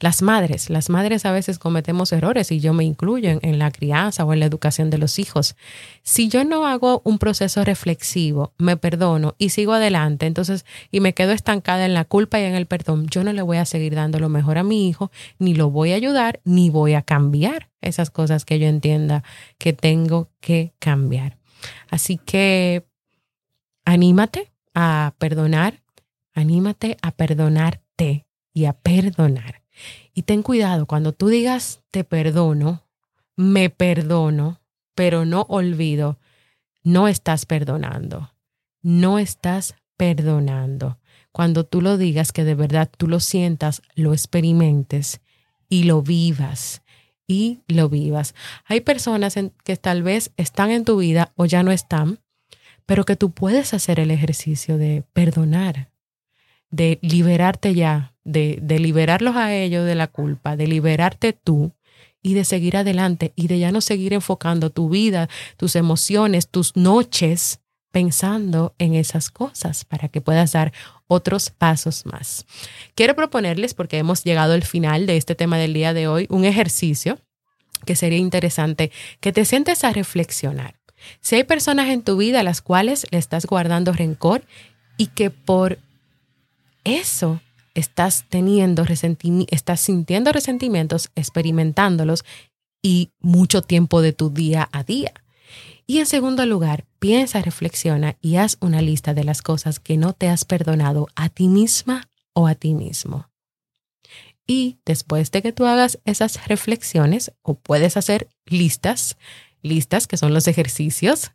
las 0.00 0.22
madres, 0.22 0.70
las 0.70 0.90
madres 0.90 1.24
a 1.24 1.30
veces 1.30 1.60
cometemos 1.60 2.12
errores 2.12 2.50
y 2.50 2.58
yo 2.58 2.72
me 2.72 2.84
incluyo 2.84 3.38
en, 3.40 3.58
la 3.60 3.70
crianza 3.70 4.24
o 4.24 4.32
en 4.32 4.40
la 4.40 4.46
educación 4.46 4.90
de 4.90 4.98
los 4.98 5.20
hijos. 5.20 5.54
Si 6.02 6.28
yo 6.28 6.44
no 6.44 6.66
hago 6.66 7.00
un 7.04 7.18
proceso 7.18 7.64
reflexivo, 7.64 8.52
me 8.58 8.76
perdono 8.76 9.36
y 9.38 9.50
sigo 9.50 9.72
adelante, 9.72 10.26
entonces, 10.26 10.66
y 10.90 10.98
me 10.98 11.14
quedo 11.14 11.30
estancada 11.30 11.86
en 11.86 11.94
la 11.94 12.04
culpa 12.04 12.40
y 12.40 12.42
en 12.42 12.56
el 12.56 12.66
perdón, 12.66 13.06
yo 13.06 13.22
no 13.22 13.32
le 13.32 13.42
voy 13.42 13.58
a 13.58 13.64
seguir 13.64 13.94
dando 13.94 14.18
lo 14.18 14.28
mejor 14.28 14.58
a 14.58 14.64
mi 14.64 14.88
hijo, 14.88 15.12
ni 15.38 15.54
lo 15.54 15.70
voy 15.70 15.92
a 15.92 15.96
ayudar, 15.96 16.40
ni 16.44 16.70
voy 16.70 16.94
a 16.94 17.02
cambiar 17.02 17.70
esas 17.80 18.10
cosas 18.10 18.44
que 18.44 18.58
yo 18.58 18.66
entienda 18.66 19.22
que 19.58 19.72
tengo 19.72 20.28
que 20.40 20.74
cambiar. 20.80 21.38
Así 21.88 22.18
que 22.18 22.84
anímate 23.84 24.52
a 24.74 25.14
perdonar, 25.18 25.82
anímate 26.32 26.96
a 27.02 27.12
perdonarte 27.12 28.26
y 28.52 28.64
a 28.64 28.72
perdonar. 28.72 29.62
Y 30.14 30.22
ten 30.22 30.42
cuidado, 30.42 30.86
cuando 30.86 31.12
tú 31.12 31.28
digas 31.28 31.82
te 31.90 32.04
perdono, 32.04 32.84
me 33.36 33.70
perdono, 33.70 34.60
pero 34.94 35.24
no 35.24 35.42
olvido, 35.48 36.18
no 36.82 37.08
estás 37.08 37.46
perdonando, 37.46 38.32
no 38.82 39.18
estás 39.18 39.74
perdonando. 39.96 40.98
Cuando 41.32 41.64
tú 41.64 41.80
lo 41.80 41.98
digas, 41.98 42.30
que 42.30 42.44
de 42.44 42.54
verdad 42.54 42.88
tú 42.96 43.08
lo 43.08 43.18
sientas, 43.18 43.82
lo 43.96 44.12
experimentes 44.12 45.20
y 45.68 45.84
lo 45.84 46.02
vivas 46.02 46.82
y 47.26 47.62
lo 47.66 47.88
vivas. 47.88 48.34
Hay 48.66 48.80
personas 48.80 49.34
que 49.64 49.76
tal 49.76 50.02
vez 50.02 50.30
están 50.36 50.70
en 50.70 50.84
tu 50.84 50.98
vida 50.98 51.32
o 51.36 51.46
ya 51.46 51.62
no 51.62 51.72
están, 51.72 52.20
pero 52.86 53.04
que 53.04 53.16
tú 53.16 53.30
puedes 53.30 53.74
hacer 53.74 54.00
el 54.00 54.10
ejercicio 54.10 54.78
de 54.78 55.04
perdonar, 55.12 55.90
de 56.70 56.98
liberarte 57.02 57.74
ya, 57.74 58.14
de, 58.24 58.58
de 58.62 58.78
liberarlos 58.78 59.36
a 59.36 59.54
ellos 59.54 59.86
de 59.86 59.94
la 59.94 60.06
culpa, 60.06 60.56
de 60.56 60.66
liberarte 60.66 61.32
tú 61.32 61.72
y 62.22 62.34
de 62.34 62.44
seguir 62.44 62.76
adelante 62.76 63.32
y 63.36 63.48
de 63.48 63.58
ya 63.58 63.70
no 63.70 63.80
seguir 63.80 64.12
enfocando 64.12 64.70
tu 64.70 64.88
vida, 64.88 65.28
tus 65.56 65.76
emociones, 65.76 66.48
tus 66.48 66.74
noches 66.74 67.60
pensando 67.94 68.74
en 68.78 68.94
esas 68.94 69.30
cosas 69.30 69.84
para 69.84 70.08
que 70.08 70.20
puedas 70.20 70.50
dar 70.50 70.72
otros 71.06 71.50
pasos 71.50 72.04
más. 72.06 72.44
Quiero 72.96 73.14
proponerles, 73.14 73.72
porque 73.72 73.98
hemos 73.98 74.24
llegado 74.24 74.54
al 74.54 74.64
final 74.64 75.06
de 75.06 75.16
este 75.16 75.36
tema 75.36 75.58
del 75.58 75.74
día 75.74 75.94
de 75.94 76.08
hoy, 76.08 76.26
un 76.28 76.44
ejercicio 76.44 77.20
que 77.86 77.94
sería 77.94 78.18
interesante 78.18 78.90
que 79.20 79.32
te 79.32 79.44
sientes 79.44 79.84
a 79.84 79.92
reflexionar. 79.92 80.74
Si 81.20 81.36
hay 81.36 81.44
personas 81.44 81.88
en 81.88 82.02
tu 82.02 82.16
vida 82.16 82.40
a 82.40 82.44
las 82.44 82.62
cuales 82.62 83.06
le 83.10 83.18
estás 83.18 83.46
guardando 83.46 83.92
rencor 83.92 84.44
y 84.96 85.08
que 85.08 85.30
por 85.30 85.78
eso 86.84 87.40
estás 87.74 88.24
teniendo 88.28 88.84
estás 89.50 89.80
sintiendo 89.80 90.32
resentimientos, 90.32 91.10
experimentándolos 91.14 92.24
y 92.82 93.10
mucho 93.20 93.62
tiempo 93.62 94.02
de 94.02 94.12
tu 94.12 94.30
día 94.30 94.68
a 94.72 94.84
día. 94.84 95.12
Y 95.86 95.98
en 95.98 96.06
segundo 96.06 96.46
lugar, 96.46 96.84
piensa, 96.98 97.42
reflexiona 97.42 98.16
y 98.20 98.36
haz 98.36 98.56
una 98.60 98.80
lista 98.80 99.12
de 99.12 99.24
las 99.24 99.42
cosas 99.42 99.80
que 99.80 99.96
no 99.96 100.12
te 100.14 100.28
has 100.28 100.44
perdonado 100.44 101.08
a 101.14 101.28
ti 101.28 101.48
misma 101.48 102.08
o 102.32 102.46
a 102.46 102.54
ti 102.54 102.74
mismo. 102.74 103.28
Y 104.46 104.78
después 104.84 105.30
de 105.30 105.42
que 105.42 105.52
tú 105.52 105.66
hagas 105.66 105.98
esas 106.04 106.46
reflexiones, 106.48 107.32
o 107.42 107.54
puedes 107.54 107.96
hacer 107.96 108.28
listas, 108.46 109.16
listas 109.64 110.06
que 110.06 110.16
son 110.16 110.32
los 110.32 110.46
ejercicios, 110.46 111.32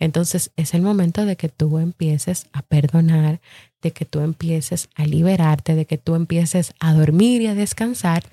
entonces 0.00 0.50
es 0.56 0.74
el 0.74 0.82
momento 0.82 1.24
de 1.24 1.36
que 1.36 1.48
tú 1.48 1.78
empieces 1.78 2.46
a 2.52 2.62
perdonar, 2.62 3.40
de 3.82 3.92
que 3.92 4.04
tú 4.04 4.20
empieces 4.20 4.88
a 4.94 5.04
liberarte, 5.04 5.74
de 5.74 5.84
que 5.84 5.98
tú 5.98 6.14
empieces 6.14 6.74
a 6.80 6.94
dormir 6.94 7.42
y 7.42 7.46
a 7.46 7.54
descansar 7.54 8.24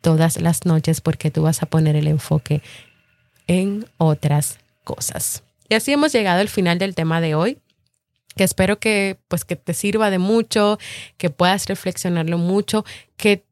todas 0.00 0.40
las 0.40 0.66
noches 0.66 1.00
porque 1.00 1.30
tú 1.30 1.42
vas 1.42 1.62
a 1.62 1.66
poner 1.66 1.96
el 1.96 2.08
enfoque 2.08 2.60
en 3.46 3.86
otras 3.96 4.58
cosas. 4.84 5.42
Y 5.68 5.74
así 5.74 5.92
hemos 5.92 6.12
llegado 6.12 6.40
al 6.40 6.48
final 6.48 6.78
del 6.78 6.94
tema 6.94 7.20
de 7.20 7.34
hoy 7.34 7.58
que 8.36 8.44
espero 8.44 8.78
que 8.78 9.18
pues 9.28 9.44
que 9.44 9.56
te 9.56 9.74
sirva 9.74 10.10
de 10.10 10.18
mucho, 10.18 10.78
que 11.16 11.30
puedas 11.30 11.66
reflexionarlo 11.66 12.38
mucho, 12.38 12.84
que 13.16 13.44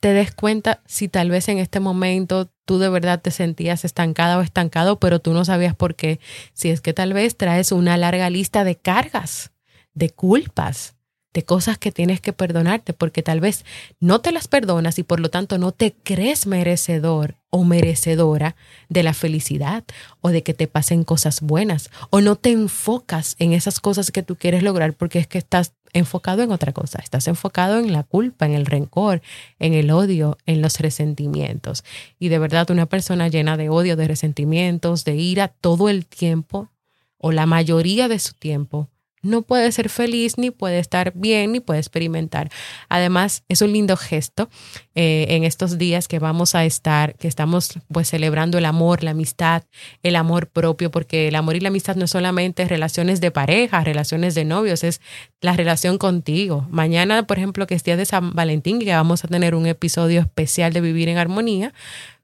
te 0.00 0.14
des 0.14 0.32
cuenta 0.32 0.82
si 0.86 1.08
tal 1.08 1.30
vez 1.30 1.48
en 1.48 1.58
este 1.58 1.78
momento 1.78 2.50
tú 2.64 2.78
de 2.78 2.88
verdad 2.88 3.20
te 3.20 3.30
sentías 3.30 3.84
estancada 3.84 4.38
o 4.38 4.42
estancado, 4.42 4.98
pero 4.98 5.20
tú 5.20 5.32
no 5.32 5.44
sabías 5.44 5.74
por 5.74 5.94
qué. 5.94 6.20
Si 6.54 6.70
es 6.70 6.80
que 6.80 6.92
tal 6.92 7.12
vez 7.12 7.36
traes 7.36 7.70
una 7.70 7.96
larga 7.96 8.30
lista 8.30 8.64
de 8.64 8.76
cargas, 8.76 9.52
de 9.92 10.10
culpas, 10.10 10.96
de 11.32 11.44
cosas 11.44 11.78
que 11.78 11.92
tienes 11.92 12.20
que 12.20 12.32
perdonarte, 12.32 12.92
porque 12.92 13.22
tal 13.22 13.40
vez 13.40 13.64
no 14.00 14.20
te 14.20 14.32
las 14.32 14.48
perdonas 14.48 14.98
y 14.98 15.04
por 15.04 15.20
lo 15.20 15.30
tanto 15.30 15.58
no 15.58 15.70
te 15.70 15.94
crees 16.02 16.46
merecedor 16.46 17.36
o 17.50 17.64
merecedora 17.64 18.56
de 18.88 19.02
la 19.02 19.14
felicidad 19.14 19.84
o 20.20 20.30
de 20.30 20.42
que 20.42 20.54
te 20.54 20.66
pasen 20.66 21.04
cosas 21.04 21.40
buenas 21.40 21.90
o 22.10 22.20
no 22.20 22.36
te 22.36 22.50
enfocas 22.50 23.36
en 23.38 23.52
esas 23.52 23.80
cosas 23.80 24.10
que 24.10 24.22
tú 24.22 24.36
quieres 24.36 24.62
lograr 24.62 24.94
porque 24.94 25.18
es 25.18 25.26
que 25.26 25.38
estás 25.38 25.74
enfocado 25.92 26.42
en 26.42 26.52
otra 26.52 26.72
cosa, 26.72 27.00
estás 27.02 27.28
enfocado 27.28 27.78
en 27.78 27.92
la 27.92 28.02
culpa, 28.02 28.46
en 28.46 28.52
el 28.52 28.66
rencor, 28.66 29.22
en 29.58 29.74
el 29.74 29.90
odio, 29.90 30.38
en 30.46 30.62
los 30.62 30.78
resentimientos. 30.80 31.84
Y 32.18 32.28
de 32.28 32.38
verdad 32.38 32.70
una 32.70 32.86
persona 32.86 33.28
llena 33.28 33.56
de 33.56 33.68
odio, 33.68 33.96
de 33.96 34.08
resentimientos, 34.08 35.04
de 35.04 35.16
ira 35.16 35.48
todo 35.48 35.88
el 35.88 36.06
tiempo 36.06 36.70
o 37.18 37.32
la 37.32 37.46
mayoría 37.46 38.08
de 38.08 38.18
su 38.18 38.34
tiempo 38.34 38.88
no 39.22 39.42
puede 39.42 39.70
ser 39.72 39.88
feliz, 39.88 40.38
ni 40.38 40.50
puede 40.50 40.78
estar 40.78 41.12
bien, 41.14 41.52
ni 41.52 41.60
puede 41.60 41.80
experimentar. 41.80 42.50
Además, 42.88 43.44
es 43.48 43.60
un 43.62 43.72
lindo 43.72 43.96
gesto 43.96 44.48
eh, 44.94 45.26
en 45.30 45.44
estos 45.44 45.78
días 45.78 46.08
que 46.08 46.18
vamos 46.18 46.54
a 46.54 46.64
estar, 46.64 47.14
que 47.16 47.28
estamos 47.28 47.78
pues 47.92 48.08
celebrando 48.08 48.58
el 48.58 48.64
amor, 48.64 49.04
la 49.04 49.10
amistad, 49.10 49.64
el 50.02 50.16
amor 50.16 50.48
propio, 50.48 50.90
porque 50.90 51.28
el 51.28 51.34
amor 51.34 51.56
y 51.56 51.60
la 51.60 51.68
amistad 51.68 51.96
no 51.96 52.04
es 52.04 52.10
solamente 52.10 52.66
relaciones 52.66 53.20
de 53.20 53.30
pareja, 53.30 53.84
relaciones 53.84 54.34
de 54.34 54.44
novios, 54.44 54.84
es 54.84 55.00
la 55.40 55.54
relación 55.54 55.98
contigo. 55.98 56.66
Mañana, 56.70 57.26
por 57.26 57.38
ejemplo, 57.38 57.66
que 57.66 57.74
es 57.74 57.84
de 57.84 58.04
San 58.04 58.34
Valentín, 58.34 58.78
que 58.78 58.94
vamos 58.94 59.24
a 59.24 59.28
tener 59.28 59.54
un 59.54 59.66
episodio 59.66 60.20
especial 60.20 60.72
de 60.72 60.80
Vivir 60.80 61.08
en 61.08 61.18
Armonía, 61.18 61.74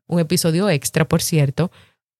un 0.07 0.21
episodio 0.21 0.71
extra, 0.71 1.07
por 1.07 1.21
cierto, 1.21 1.71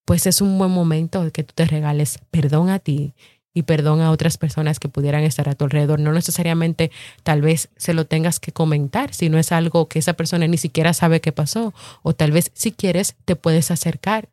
pues 0.05 0.27
es 0.27 0.41
un 0.41 0.57
buen 0.59 0.71
momento 0.71 1.31
que 1.33 1.45
tú 1.45 1.53
te 1.55 1.65
regales 1.65 2.21
perdón 2.31 2.71
a 2.71 2.79
ti 2.79 3.15
y 3.57 3.62
perdón 3.62 4.03
a 4.03 4.11
otras 4.11 4.37
personas 4.37 4.79
que 4.79 4.90
pudieran 4.90 5.23
estar 5.23 5.49
a 5.49 5.55
tu 5.55 5.64
alrededor. 5.64 5.99
No 5.99 6.12
necesariamente 6.12 6.90
tal 7.23 7.40
vez 7.40 7.71
se 7.79 7.95
lo 7.95 8.05
tengas 8.05 8.38
que 8.38 8.53
comentar, 8.53 9.14
si 9.14 9.31
no 9.31 9.38
es 9.38 9.51
algo 9.51 9.88
que 9.88 9.99
esa 9.99 10.12
persona 10.12 10.47
ni 10.47 10.59
siquiera 10.59 10.92
sabe 10.92 11.23
qué 11.23 11.33
pasó. 11.33 11.73
O 12.03 12.14
tal 12.14 12.33
vez 12.33 12.51
si 12.53 12.71
quieres 12.71 13.16
te 13.25 13.35
puedes 13.35 13.71
acercar, 13.71 14.29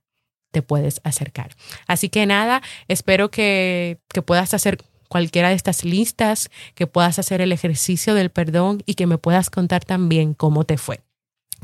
te 0.52 0.62
puedes 0.62 1.00
acercar. 1.06 1.56
Así 1.88 2.10
que 2.10 2.26
nada, 2.26 2.62
espero 2.90 3.32
que, 3.32 4.00
que 4.10 4.22
puedas 4.22 4.54
hacer 4.54 4.78
cualquiera 5.08 5.48
de 5.48 5.56
estas 5.56 5.86
listas, 5.86 6.50
que 6.76 6.86
puedas 6.86 7.18
hacer 7.18 7.40
el 7.40 7.54
ejercicio 7.54 8.16
del 8.16 8.30
perdón 8.30 8.84
y 8.86 8.96
que 8.96 9.08
me 9.08 9.18
puedas 9.18 9.50
contar 9.50 9.86
también 9.86 10.34
cómo 10.34 10.66
te 10.66 10.78
fue. 10.78 11.00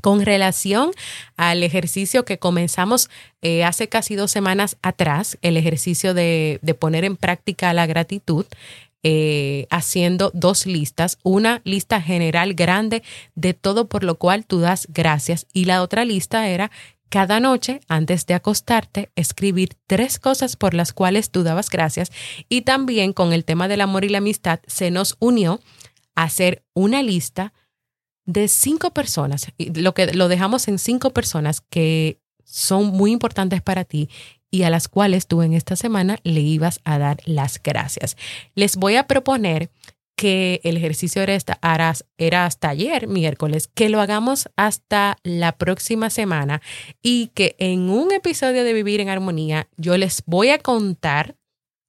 Con 0.01 0.25
relación 0.25 0.91
al 1.37 1.63
ejercicio 1.63 2.25
que 2.25 2.39
comenzamos 2.39 3.09
eh, 3.41 3.63
hace 3.63 3.89
casi 3.89 4.15
dos 4.15 4.31
semanas 4.31 4.77
atrás, 4.81 5.37
el 5.41 5.57
ejercicio 5.57 6.13
de, 6.13 6.59
poner 6.79 7.05
en 7.05 7.17
práctica 7.17 7.73
la 7.73 7.85
gratitud, 7.85 8.45
eh, 9.01 9.65
haciendo 9.69 10.29
dos 10.33 10.65
listas, 10.65 11.17
una 11.23 11.61
lista 11.63 12.01
general 12.01 12.53
grande 12.53 13.01
de 13.33 13.53
todo 13.53 13.87
por 13.87 14.03
lo 14.03 14.15
cual 14.15 14.45
tú 14.45 14.59
das 14.59 14.87
gracias 14.89 15.47
y 15.53 15.65
la 15.65 15.81
otra 15.81 16.03
lista 16.03 16.49
era 16.49 16.69
cada 17.09 17.39
noche, 17.39 17.81
antes 17.87 18.27
de 18.27 18.35
acostarte, 18.35 19.09
escribir 19.15 19.69
tres 19.87 20.19
cosas 20.19 20.55
por 20.55 20.75
las 20.75 20.93
cuales 20.93 21.31
tú 21.31 21.41
dabas 21.43 21.69
gracias. 21.69 22.11
Y 22.49 22.61
también 22.61 23.13
con 23.13 23.33
el 23.33 23.45
tema 23.45 23.67
del 23.67 23.81
amor 23.81 24.05
y 24.05 24.09
la 24.09 24.19
amistad 24.19 24.59
se 24.67 24.91
nos 24.91 25.17
unió 25.19 25.59
hacer 26.13 26.63
una 26.75 27.01
lista 27.01 27.51
de 28.29 28.47
cinco 28.47 28.91
personas, 28.91 29.47
lo 29.57 29.95
que 29.95 30.13
lo 30.13 30.27
dejamos 30.27 30.67
en 30.67 30.77
cinco 30.77 31.09
personas 31.09 31.61
que 31.61 32.19
son 32.43 32.85
muy 32.87 33.11
importantes 33.11 33.63
para 33.63 33.85
ti 33.85 34.07
y 34.51 34.63
a 34.63 34.69
las 34.69 34.87
cuales 34.87 35.25
tú 35.25 35.41
en 35.41 35.53
esta 35.53 35.75
semana 35.75 36.19
le 36.23 36.41
ibas 36.41 36.79
a 36.83 36.99
dar 36.99 37.17
las 37.25 37.61
gracias. 37.61 38.17
Les 38.53 38.75
voy 38.75 38.97
a 38.97 39.07
proponer 39.07 39.71
que 40.15 40.61
el 40.63 40.77
ejercicio 40.77 41.23
era 41.23 41.33
hasta, 41.33 41.59
era 42.19 42.45
hasta 42.45 42.69
ayer, 42.69 43.07
miércoles, 43.07 43.67
que 43.73 43.89
lo 43.89 43.99
hagamos 43.99 44.47
hasta 44.55 45.17
la 45.23 45.53
próxima 45.53 46.11
semana 46.11 46.61
y 47.01 47.31
que 47.33 47.55
en 47.57 47.89
un 47.89 48.11
episodio 48.11 48.63
de 48.63 48.73
Vivir 48.73 49.01
en 49.01 49.09
Armonía 49.09 49.67
yo 49.75 49.97
les 49.97 50.21
voy 50.27 50.49
a 50.49 50.59
contar 50.59 51.35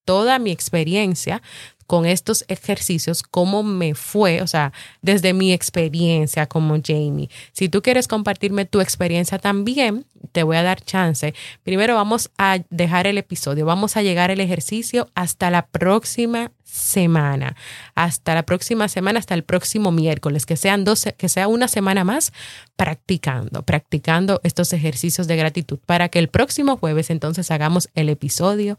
toda 0.07 0.38
mi 0.38 0.53
experiencia 0.53 1.42
con 1.90 2.07
estos 2.07 2.44
ejercicios, 2.46 3.24
cómo 3.24 3.64
me 3.64 3.96
fue, 3.96 4.42
o 4.42 4.46
sea, 4.46 4.72
desde 5.03 5.33
mi 5.33 5.53
experiencia 5.53 6.46
como 6.46 6.76
Jamie. 6.81 7.29
Si 7.50 7.68
tú 7.68 7.83
quieres 7.83 8.07
compartirme 8.07 8.64
tu 8.64 8.81
experiencia 8.81 9.40
también, 9.40 10.07
te 10.31 10.44
voy 10.44 10.57
a 10.57 10.62
dar 10.62 10.81
chance. 10.81 11.35
Primero 11.64 11.96
vamos 11.96 12.31
a 12.38 12.61
dejar 12.70 13.09
el 13.09 13.18
episodio, 13.18 13.66
vamos 13.66 13.96
a 13.96 14.03
llegar 14.03 14.31
al 14.31 14.38
ejercicio 14.38 15.09
hasta 15.16 15.50
la 15.50 15.66
próxima 15.66 16.53
semana, 16.62 17.57
hasta 17.96 18.37
la 18.37 18.44
próxima 18.44 18.87
semana, 18.87 19.18
hasta 19.18 19.35
el 19.35 19.42
próximo 19.42 19.90
miércoles, 19.90 20.46
que 20.46 20.57
sean 20.57 20.85
dos, 20.85 21.09
que 21.18 21.29
sea 21.29 21.48
una 21.48 21.66
semana 21.66 22.05
más 22.05 22.33
practicando, 22.76 23.64
practicando 23.64 24.40
estos 24.44 24.72
ejercicios 24.72 25.26
de 25.26 25.35
gratitud 25.35 25.81
para 25.85 26.09
que 26.09 26.20
el 26.20 26.29
próximo 26.29 26.76
jueves 26.76 27.11
entonces 27.11 27.50
hagamos 27.50 27.88
el 27.96 28.11
episodio 28.11 28.79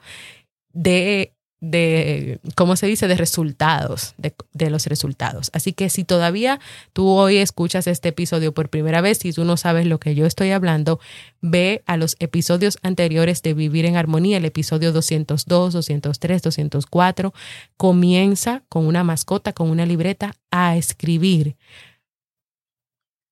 de 0.72 1.34
de, 1.62 2.40
¿cómo 2.56 2.76
se 2.76 2.88
dice?, 2.88 3.08
de 3.08 3.16
resultados, 3.16 4.16
de, 4.18 4.70
los 4.70 4.88
resultados. 4.88 5.52
Así 5.54 5.74
que 5.74 5.90
si 5.90 6.04
todavía 6.04 6.60
tú 6.92 7.08
hoy 7.08 7.38
escuchas 7.38 7.88
este 7.88 8.10
episodio 8.10 8.52
por 8.54 8.70
primera 8.70 9.00
vez 9.02 9.24
y 9.26 9.32
tú 9.32 9.46
no 9.46 9.58
sabes 9.58 9.86
lo 9.86 10.00
que 10.00 10.16
yo 10.16 10.26
estoy 10.26 10.52
hablando, 10.52 11.00
ve 11.40 11.84
a 11.86 11.98
los 11.98 12.18
episodios 12.20 12.80
anteriores 12.82 13.44
de 13.44 13.54
Vivir 13.54 13.86
en 13.86 13.96
Armonía, 13.96 14.38
el 14.38 14.46
episodio 14.46 14.92
202, 14.92 15.74
203, 15.74 16.42
204. 16.42 17.34
Comienza 17.78 18.64
con 18.68 18.88
una 18.88 19.04
mascota, 19.04 19.54
con 19.54 19.70
una 19.70 19.86
libreta, 19.86 20.34
a 20.50 20.76
escribir 20.76 21.56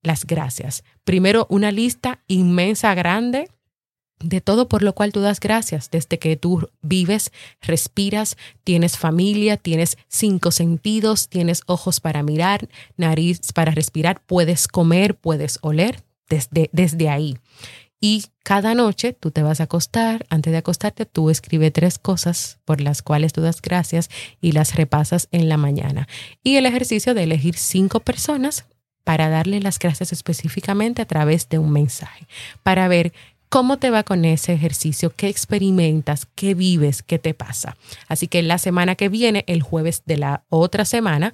las 0.03 0.25
gracias. 0.25 0.83
Primero 1.03 1.47
una 1.49 1.71
lista 1.71 2.21
inmensa, 2.27 2.93
grande 2.93 3.49
de 4.19 4.41
todo 4.41 4.67
por 4.67 4.83
lo 4.83 4.93
cual 4.93 5.11
tú 5.11 5.21
das 5.21 5.39
gracias, 5.39 5.89
desde 5.91 6.19
que 6.19 6.35
tú 6.35 6.69
vives, 6.81 7.31
respiras, 7.61 8.37
tienes 8.63 8.97
familia, 8.97 9.57
tienes 9.57 9.97
cinco 10.07 10.51
sentidos, 10.51 11.29
tienes 11.29 11.61
ojos 11.67 11.99
para 11.99 12.23
mirar, 12.23 12.67
nariz 12.97 13.39
para 13.53 13.71
respirar, 13.71 14.21
puedes 14.25 14.67
comer, 14.67 15.15
puedes 15.15 15.59
oler, 15.61 16.03
desde, 16.29 16.69
desde 16.73 17.09
ahí. 17.09 17.37
Y 18.01 18.25
cada 18.43 18.75
noche 18.75 19.11
tú 19.11 19.31
te 19.31 19.43
vas 19.43 19.59
a 19.59 19.63
acostar, 19.63 20.25
antes 20.29 20.51
de 20.51 20.57
acostarte 20.57 21.05
tú 21.05 21.29
escribe 21.29 21.69
tres 21.69 21.99
cosas 21.99 22.59
por 22.63 22.79
las 22.79 23.01
cuales 23.01 23.33
tú 23.33 23.41
das 23.41 23.61
gracias 23.61 24.09
y 24.39 24.53
las 24.53 24.75
repasas 24.75 25.27
en 25.31 25.49
la 25.49 25.57
mañana. 25.57 26.07
Y 26.43 26.55
el 26.55 26.65
ejercicio 26.65 27.13
de 27.13 27.23
elegir 27.23 27.57
cinco 27.57 27.99
personas 27.99 28.65
para 29.03 29.29
darle 29.29 29.59
las 29.59 29.79
gracias 29.79 30.13
específicamente 30.13 31.01
a 31.01 31.05
través 31.05 31.49
de 31.49 31.57
un 31.57 31.71
mensaje, 31.71 32.27
para 32.63 32.87
ver 32.87 33.11
¿Cómo 33.49 33.77
te 33.77 33.89
va 33.89 34.03
con 34.03 34.25
ese 34.25 34.53
ejercicio? 34.53 35.11
¿Qué 35.15 35.27
experimentas? 35.27 36.27
¿Qué 36.35 36.53
vives? 36.53 37.01
¿Qué 37.01 37.17
te 37.17 37.33
pasa? 37.33 37.75
Así 38.07 38.27
que 38.27 38.43
la 38.43 38.59
semana 38.59 38.93
que 38.93 39.09
viene, 39.09 39.43
el 39.47 39.63
jueves 39.63 40.03
de 40.05 40.17
la 40.17 40.43
otra 40.49 40.85
semana, 40.85 41.33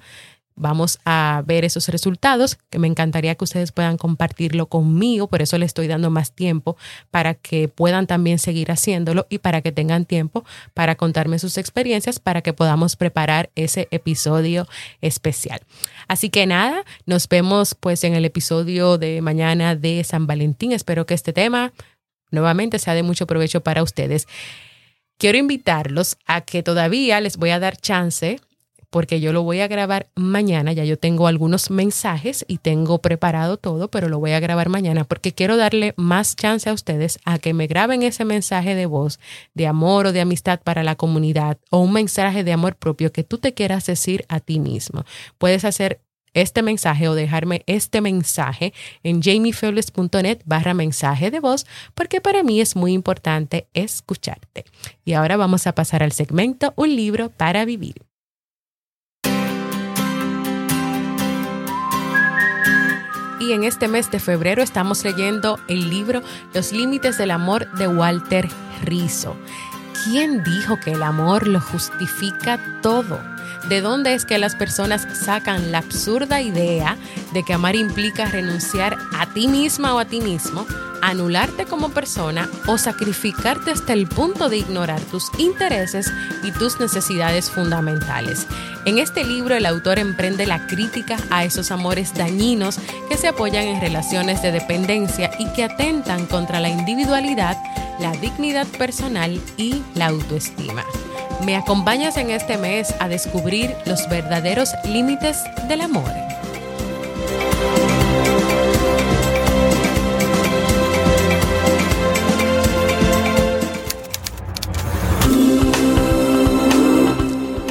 vamos 0.54 0.98
a 1.04 1.42
ver 1.46 1.66
esos 1.66 1.88
resultados, 1.90 2.56
que 2.70 2.78
me 2.78 2.88
encantaría 2.88 3.34
que 3.34 3.44
ustedes 3.44 3.70
puedan 3.70 3.98
compartirlo 3.98 4.66
conmigo, 4.66 5.28
por 5.28 5.42
eso 5.42 5.58
le 5.58 5.66
estoy 5.66 5.86
dando 5.86 6.08
más 6.08 6.32
tiempo 6.32 6.78
para 7.10 7.34
que 7.34 7.68
puedan 7.68 8.06
también 8.06 8.38
seguir 8.38 8.70
haciéndolo 8.70 9.26
y 9.28 9.38
para 9.38 9.60
que 9.60 9.70
tengan 9.70 10.06
tiempo 10.06 10.44
para 10.72 10.94
contarme 10.94 11.38
sus 11.38 11.58
experiencias, 11.58 12.18
para 12.18 12.40
que 12.40 12.54
podamos 12.54 12.96
preparar 12.96 13.50
ese 13.54 13.88
episodio 13.90 14.66
especial. 15.02 15.60
Así 16.08 16.30
que 16.30 16.46
nada, 16.46 16.82
nos 17.04 17.28
vemos 17.28 17.74
pues 17.74 18.02
en 18.04 18.14
el 18.14 18.24
episodio 18.24 18.96
de 18.96 19.20
mañana 19.20 19.76
de 19.76 20.02
San 20.04 20.26
Valentín. 20.26 20.72
Espero 20.72 21.04
que 21.04 21.12
este 21.12 21.34
tema 21.34 21.74
nuevamente 22.30 22.78
sea 22.78 22.94
de 22.94 23.02
mucho 23.02 23.26
provecho 23.26 23.62
para 23.62 23.82
ustedes. 23.82 24.26
Quiero 25.18 25.38
invitarlos 25.38 26.16
a 26.26 26.42
que 26.42 26.62
todavía 26.62 27.20
les 27.20 27.36
voy 27.36 27.50
a 27.50 27.58
dar 27.58 27.76
chance 27.76 28.38
porque 28.90 29.20
yo 29.20 29.32
lo 29.32 29.42
voy 29.42 29.60
a 29.60 29.68
grabar 29.68 30.08
mañana, 30.14 30.72
ya 30.72 30.84
yo 30.84 30.98
tengo 30.98 31.26
algunos 31.26 31.70
mensajes 31.70 32.44
y 32.48 32.58
tengo 32.58 32.98
preparado 33.02 33.56
todo, 33.56 33.90
pero 33.90 34.08
lo 34.08 34.18
voy 34.18 34.32
a 34.32 34.40
grabar 34.40 34.68
mañana 34.68 35.04
porque 35.04 35.32
quiero 35.32 35.56
darle 35.56 35.92
más 35.96 36.36
chance 36.36 36.70
a 36.70 36.72
ustedes 36.72 37.18
a 37.24 37.38
que 37.38 37.52
me 37.52 37.66
graben 37.66 38.02
ese 38.02 38.24
mensaje 38.24 38.74
de 38.74 38.86
voz 38.86 39.18
de 39.54 39.66
amor 39.66 40.06
o 40.06 40.12
de 40.12 40.20
amistad 40.20 40.60
para 40.62 40.82
la 40.82 40.94
comunidad 40.94 41.58
o 41.70 41.80
un 41.80 41.92
mensaje 41.92 42.44
de 42.44 42.52
amor 42.52 42.76
propio 42.76 43.12
que 43.12 43.24
tú 43.24 43.38
te 43.38 43.54
quieras 43.54 43.86
decir 43.86 44.24
a 44.28 44.40
ti 44.40 44.60
mismo. 44.60 45.04
Puedes 45.36 45.64
hacer 45.64 46.00
este 46.36 46.62
mensaje 46.62 47.08
o 47.08 47.14
dejarme 47.14 47.62
este 47.66 48.00
mensaje 48.00 48.72
en 49.02 49.22
jamiefebles.net 49.22 50.42
barra 50.44 50.74
mensaje 50.74 51.30
de 51.30 51.40
voz 51.40 51.66
porque 51.94 52.20
para 52.20 52.42
mí 52.42 52.60
es 52.60 52.76
muy 52.76 52.92
importante 52.92 53.66
escucharte. 53.74 54.66
Y 55.04 55.14
ahora 55.14 55.36
vamos 55.36 55.66
a 55.66 55.74
pasar 55.74 56.02
al 56.02 56.12
segmento 56.12 56.74
Un 56.76 56.94
libro 56.94 57.30
para 57.30 57.64
vivir. 57.64 57.94
Y 63.40 63.52
en 63.52 63.64
este 63.64 63.88
mes 63.88 64.10
de 64.10 64.18
febrero 64.18 64.62
estamos 64.62 65.04
leyendo 65.04 65.58
el 65.68 65.88
libro 65.88 66.22
Los 66.52 66.72
Límites 66.72 67.16
del 67.16 67.30
Amor 67.30 67.70
de 67.78 67.86
Walter 67.86 68.48
Rizzo. 68.82 69.36
¿Quién 70.04 70.42
dijo 70.42 70.78
que 70.80 70.92
el 70.92 71.02
amor 71.02 71.46
lo 71.46 71.60
justifica 71.60 72.60
todo? 72.82 73.35
¿De 73.68 73.80
dónde 73.80 74.14
es 74.14 74.24
que 74.24 74.38
las 74.38 74.54
personas 74.54 75.08
sacan 75.24 75.72
la 75.72 75.78
absurda 75.78 76.40
idea 76.40 76.96
de 77.32 77.42
que 77.42 77.52
amar 77.52 77.74
implica 77.74 78.26
renunciar 78.26 78.96
a 79.18 79.26
ti 79.26 79.48
misma 79.48 79.92
o 79.92 79.98
a 79.98 80.04
ti 80.04 80.20
mismo, 80.20 80.64
anularte 81.02 81.64
como 81.64 81.90
persona 81.90 82.48
o 82.68 82.78
sacrificarte 82.78 83.72
hasta 83.72 83.92
el 83.92 84.06
punto 84.06 84.48
de 84.48 84.58
ignorar 84.58 85.00
tus 85.00 85.30
intereses 85.38 86.12
y 86.44 86.52
tus 86.52 86.78
necesidades 86.78 87.50
fundamentales? 87.50 88.46
En 88.84 88.98
este 88.98 89.24
libro 89.24 89.56
el 89.56 89.66
autor 89.66 89.98
emprende 89.98 90.46
la 90.46 90.68
crítica 90.68 91.16
a 91.30 91.44
esos 91.44 91.72
amores 91.72 92.14
dañinos 92.14 92.78
que 93.08 93.16
se 93.16 93.26
apoyan 93.26 93.64
en 93.64 93.80
relaciones 93.80 94.42
de 94.42 94.52
dependencia 94.52 95.32
y 95.40 95.52
que 95.54 95.64
atentan 95.64 96.26
contra 96.26 96.60
la 96.60 96.68
individualidad, 96.68 97.56
la 97.98 98.12
dignidad 98.12 98.68
personal 98.78 99.40
y 99.56 99.82
la 99.96 100.06
autoestima. 100.06 100.84
¿Me 101.44 101.56
acompañas 101.56 102.16
en 102.16 102.30
este 102.30 102.58
mes 102.58 102.94
a 102.98 103.08
descubrir 103.08 103.76
los 103.84 104.08
verdaderos 104.08 104.74
límites 104.84 105.44
del 105.68 105.82
amor? 105.82 106.10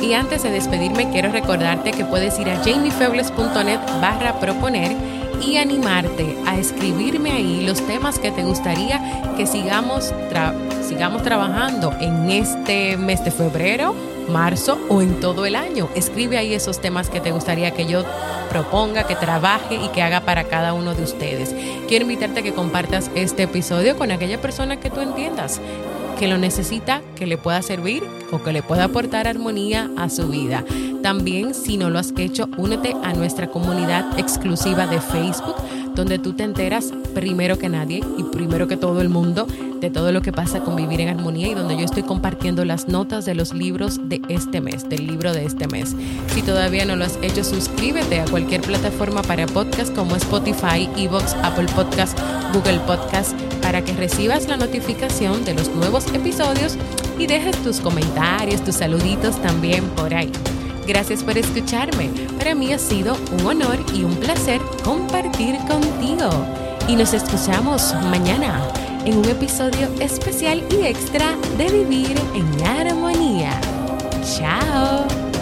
Y 0.02 0.14
antes 0.14 0.44
de 0.44 0.52
despedirme, 0.52 1.10
quiero 1.10 1.32
recordarte 1.32 1.92
que 1.92 2.06
puedes 2.06 2.40
ir 2.40 2.50
a 2.50 2.64
jamiefebles.net 2.64 3.80
barra 4.00 4.40
proponer 4.40 4.96
y 5.42 5.58
animarte 5.58 6.38
a 6.46 6.58
escribirme 6.58 7.32
ahí 7.32 7.66
los 7.66 7.86
temas 7.86 8.20
que 8.20 8.32
te 8.32 8.44
gustaría 8.44 9.02
que 9.36 9.46
sigamos, 9.46 10.14
sigamos 10.86 11.24
trabajando 11.24 11.94
en 12.00 12.30
este 12.30 12.96
mes 12.98 13.24
de 13.26 13.32
febrero, 13.32 13.96
marzo 14.30 14.78
o 14.90 15.02
en 15.02 15.20
todo 15.20 15.46
el 15.46 15.56
año. 15.56 15.90
Escribe 15.96 16.38
ahí 16.38 16.54
esos 16.54 16.80
temas 16.80 17.10
que 17.10 17.20
te 17.20 17.32
gustaría 17.32 17.72
que 17.72 17.86
yo 17.86 18.04
proponga, 18.50 19.06
que 19.06 19.16
trabaje 19.16 19.76
y 19.76 19.90
que 19.90 20.04
haga 20.04 20.22
para 20.22 20.44
cada 20.46 20.74
uno 20.74 20.94
de 20.94 21.04
ustedes. 21.04 21.56
Quiero 21.88 22.04
invitarte 22.04 22.42
a 22.42 22.44
que 22.44 22.54
compartas 22.54 23.10
este 23.16 23.44
episodio 23.44 23.98
con 23.98 24.12
aquella 24.12 24.40
persona 24.40 24.80
que 24.80 24.90
tú 24.90 25.02
entiendas 25.02 25.60
que 26.16 26.28
lo 26.28 26.38
necesita, 26.38 27.02
que 27.16 27.26
le 27.26 27.38
pueda 27.38 27.62
servir 27.62 28.02
o 28.32 28.42
que 28.42 28.54
le 28.54 28.64
pueda 28.64 28.86
aportar 28.86 29.28
armonía 29.28 29.90
a 29.98 30.10
su 30.10 30.30
vida. 30.30 30.64
También, 31.04 31.54
si 31.54 31.78
no 31.78 31.90
lo 31.90 32.00
has 32.00 32.14
hecho, 32.18 32.48
únete 32.58 32.96
a 33.04 33.14
nuestra 33.14 33.48
comunidad 33.48 34.18
exclusiva 34.18 34.88
de 34.88 35.02
Facebook, 35.02 35.56
donde 35.94 36.18
tú 36.18 36.34
te 36.34 36.44
enteras 36.44 36.94
primero 37.16 37.58
que 37.58 37.70
nadie 37.70 38.04
y 38.18 38.24
primero 38.24 38.68
que 38.68 38.78
todo 38.78 39.02
el 39.02 39.10
mundo 39.10 39.48
de 39.80 39.90
todo 39.90 40.12
lo 40.12 40.22
que 40.22 40.32
pasa 40.32 40.60
con 40.60 40.76
vivir 40.76 41.02
en 41.02 41.10
armonía 41.10 41.48
y 41.48 41.54
donde 41.54 41.78
yo 41.78 41.86
estoy 41.86 42.04
compartiendo 42.04 42.66
las 42.66 42.88
notas 42.88 43.26
de 43.26 43.34
los 43.34 43.54
libros 43.54 44.00
de 44.10 44.22
este 44.30 44.62
mes, 44.62 44.88
del 44.90 45.08
libro 45.08 45.34
de 45.34 45.46
este 45.46 45.68
mes. 45.68 45.96
Si 46.34 46.42
todavía 46.42 46.86
no 46.86 46.96
lo 46.96 47.06
has 47.06 47.18
hecho, 47.22 47.44
suscríbete 47.44 48.20
a 48.20 48.26
cualquier 48.26 48.62
plataforma 48.62 49.22
para 49.24 49.48
podcast 49.48 49.96
como 49.96 50.16
Spotify, 50.16 50.90
Evox, 50.98 51.34
Apple 51.42 51.68
Podcast, 51.76 52.20
Google 52.54 52.80
Podcast, 52.80 53.34
para 53.62 53.84
que 53.84 53.94
recibas 53.94 54.48
la 54.48 54.58
notificación 54.58 55.46
de 55.46 55.54
los 55.54 55.74
nuevos 55.74 56.08
episodios 56.14 56.78
y 57.18 57.28
dejes 57.28 57.56
tus 57.64 57.80
comentarios, 57.80 58.64
tus 58.64 58.76
saluditos 58.76 59.42
también 59.42 59.84
por 59.96 60.14
ahí. 60.14 60.32
Gracias 60.86 61.24
por 61.24 61.38
escucharme. 61.38 62.10
Para 62.38 62.54
mí 62.56 62.74
ha 62.74 62.78
sido 62.78 63.16
un 63.40 63.46
honor 63.46 63.80
y 63.94 64.04
un 64.04 64.16
placer 64.16 64.62
compartir 64.84 65.58
contigo 65.68 66.30
y 66.88 66.96
nos 66.96 67.14
escuchamos 67.14 67.94
mañana 68.10 68.62
en 69.06 69.18
un 69.18 69.26
episodio 69.26 69.88
especial 70.00 70.64
y 70.72 70.86
extra 70.86 71.36
de 71.58 71.70
Vivir 71.70 72.18
en 72.34 72.64
Armonía. 72.64 73.60
¡Chao! 74.24 75.35